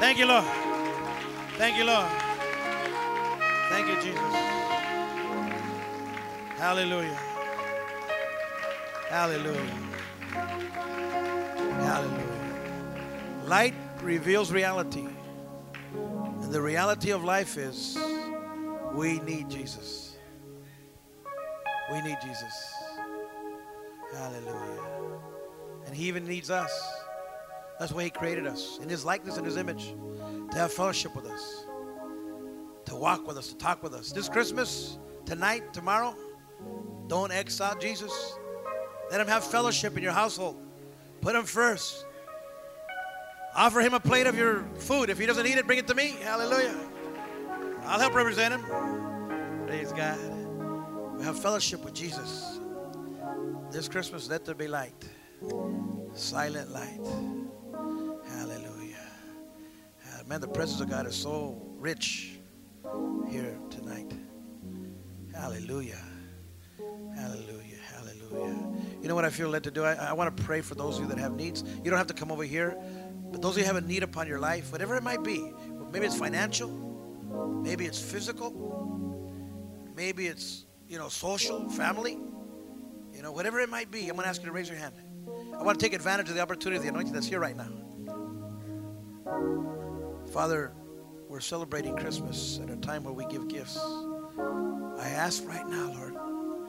[0.00, 0.44] Thank you, Lord.
[1.56, 2.06] Thank you, Lord.
[3.68, 4.20] Thank you, Jesus.
[6.56, 7.18] Hallelujah.
[9.08, 9.78] Hallelujah.
[11.80, 13.44] Hallelujah.
[13.44, 15.06] Light reveals reality.
[16.50, 17.96] And the reality of life is
[18.92, 20.16] we need Jesus.
[21.92, 22.74] We need Jesus.
[24.12, 24.82] Hallelujah.
[25.86, 26.72] And He even needs us.
[27.78, 29.94] That's why He created us in His likeness and His image
[30.50, 31.66] to have fellowship with us,
[32.86, 34.10] to walk with us, to talk with us.
[34.10, 36.16] This Christmas, tonight, tomorrow,
[37.06, 37.30] don't
[37.60, 38.34] out Jesus.
[39.12, 40.56] Let Him have fellowship in your household.
[41.20, 42.06] Put Him first.
[43.54, 45.10] Offer Him a plate of your food.
[45.10, 46.16] If He doesn't eat it, bring it to me.
[46.22, 46.76] Hallelujah.
[47.82, 49.66] I'll help represent Him.
[49.66, 50.18] Praise God.
[51.18, 52.58] We have fellowship with Jesus.
[53.70, 55.04] This Christmas, let there be light.
[56.14, 57.00] Silent light.
[58.28, 58.96] Hallelujah.
[60.06, 62.38] Uh, Man, the presence of God is so rich
[63.28, 64.12] here tonight.
[65.34, 66.00] Hallelujah.
[67.14, 67.78] Hallelujah.
[67.92, 68.58] Hallelujah.
[69.00, 69.84] You know what I feel led to do?
[69.84, 71.62] I, I want to pray for those of you that have needs.
[71.84, 72.76] You don't have to come over here,
[73.30, 75.52] but those of you who have a need upon your life, whatever it might be,
[75.92, 76.68] maybe it's financial,
[77.62, 78.52] maybe it's physical,
[79.94, 82.18] maybe it's, you know, social, family,
[83.12, 84.94] you know, whatever it might be, I'm going to ask you to raise your hand.
[85.58, 87.70] I want to take advantage of the opportunity, of the anointing that's here right now.
[90.32, 90.72] Father,
[91.28, 93.78] we're celebrating Christmas at a time where we give gifts.
[93.78, 96.14] I ask right now, Lord,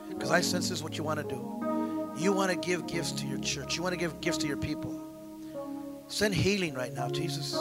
[0.09, 2.13] because I sense this is what you want to do.
[2.17, 3.75] You want to give gifts to your church.
[3.75, 5.10] You want to give gifts to your people.
[6.11, 7.57] Send healing right now, Jesus.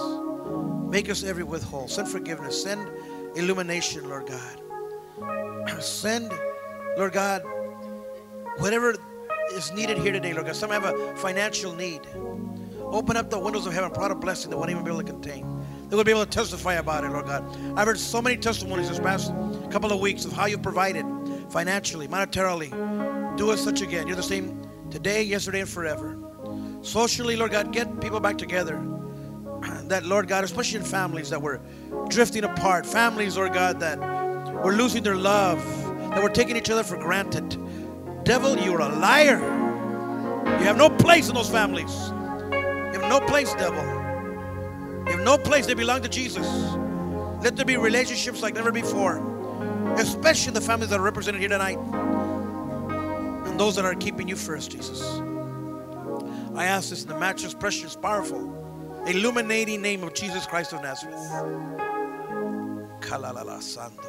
[0.89, 1.87] Make us every with whole.
[1.87, 2.61] Send forgiveness.
[2.61, 2.91] Send
[3.37, 5.81] illumination, Lord God.
[5.83, 6.33] Send,
[6.99, 7.43] Lord God,
[8.59, 8.97] whatever
[9.53, 10.57] is needed here today, Lord God.
[10.57, 12.01] Some have a financial need.
[12.81, 15.07] Open up the windows of heaven, out a blessing that won't even be able to
[15.07, 15.47] contain.
[15.89, 17.45] They will be able to testify about it, Lord God.
[17.79, 19.33] I've heard so many testimonies this past
[19.71, 21.07] couple of weeks of how you've provided
[21.51, 22.71] financially, monetarily.
[23.37, 24.09] Do us such again.
[24.09, 26.20] You're the same today, yesterday, and forever.
[26.83, 28.77] Socially, Lord God, get people back together.
[29.91, 31.61] That, Lord God, especially in families that were
[32.09, 33.99] drifting apart, families, Lord God, that
[34.65, 35.59] were losing their love,
[36.11, 37.59] that were taking each other for granted.
[38.23, 39.41] Devil, you're a liar.
[40.61, 41.93] You have no place in those families.
[42.13, 43.83] You have no place, devil.
[45.07, 45.67] You have no place.
[45.67, 46.47] They belong to Jesus.
[47.43, 49.17] Let there be relationships like never before,
[49.97, 51.79] especially the families that are represented here tonight
[53.47, 55.21] and those that are keeping you first, Jesus.
[56.55, 61.17] I ask this in the matchless, precious, powerful, illuminating name of Jesus Christ of Nazareth.
[63.01, 64.07] Kalalala Sando.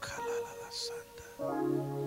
[0.00, 2.01] Kalalala Sanda.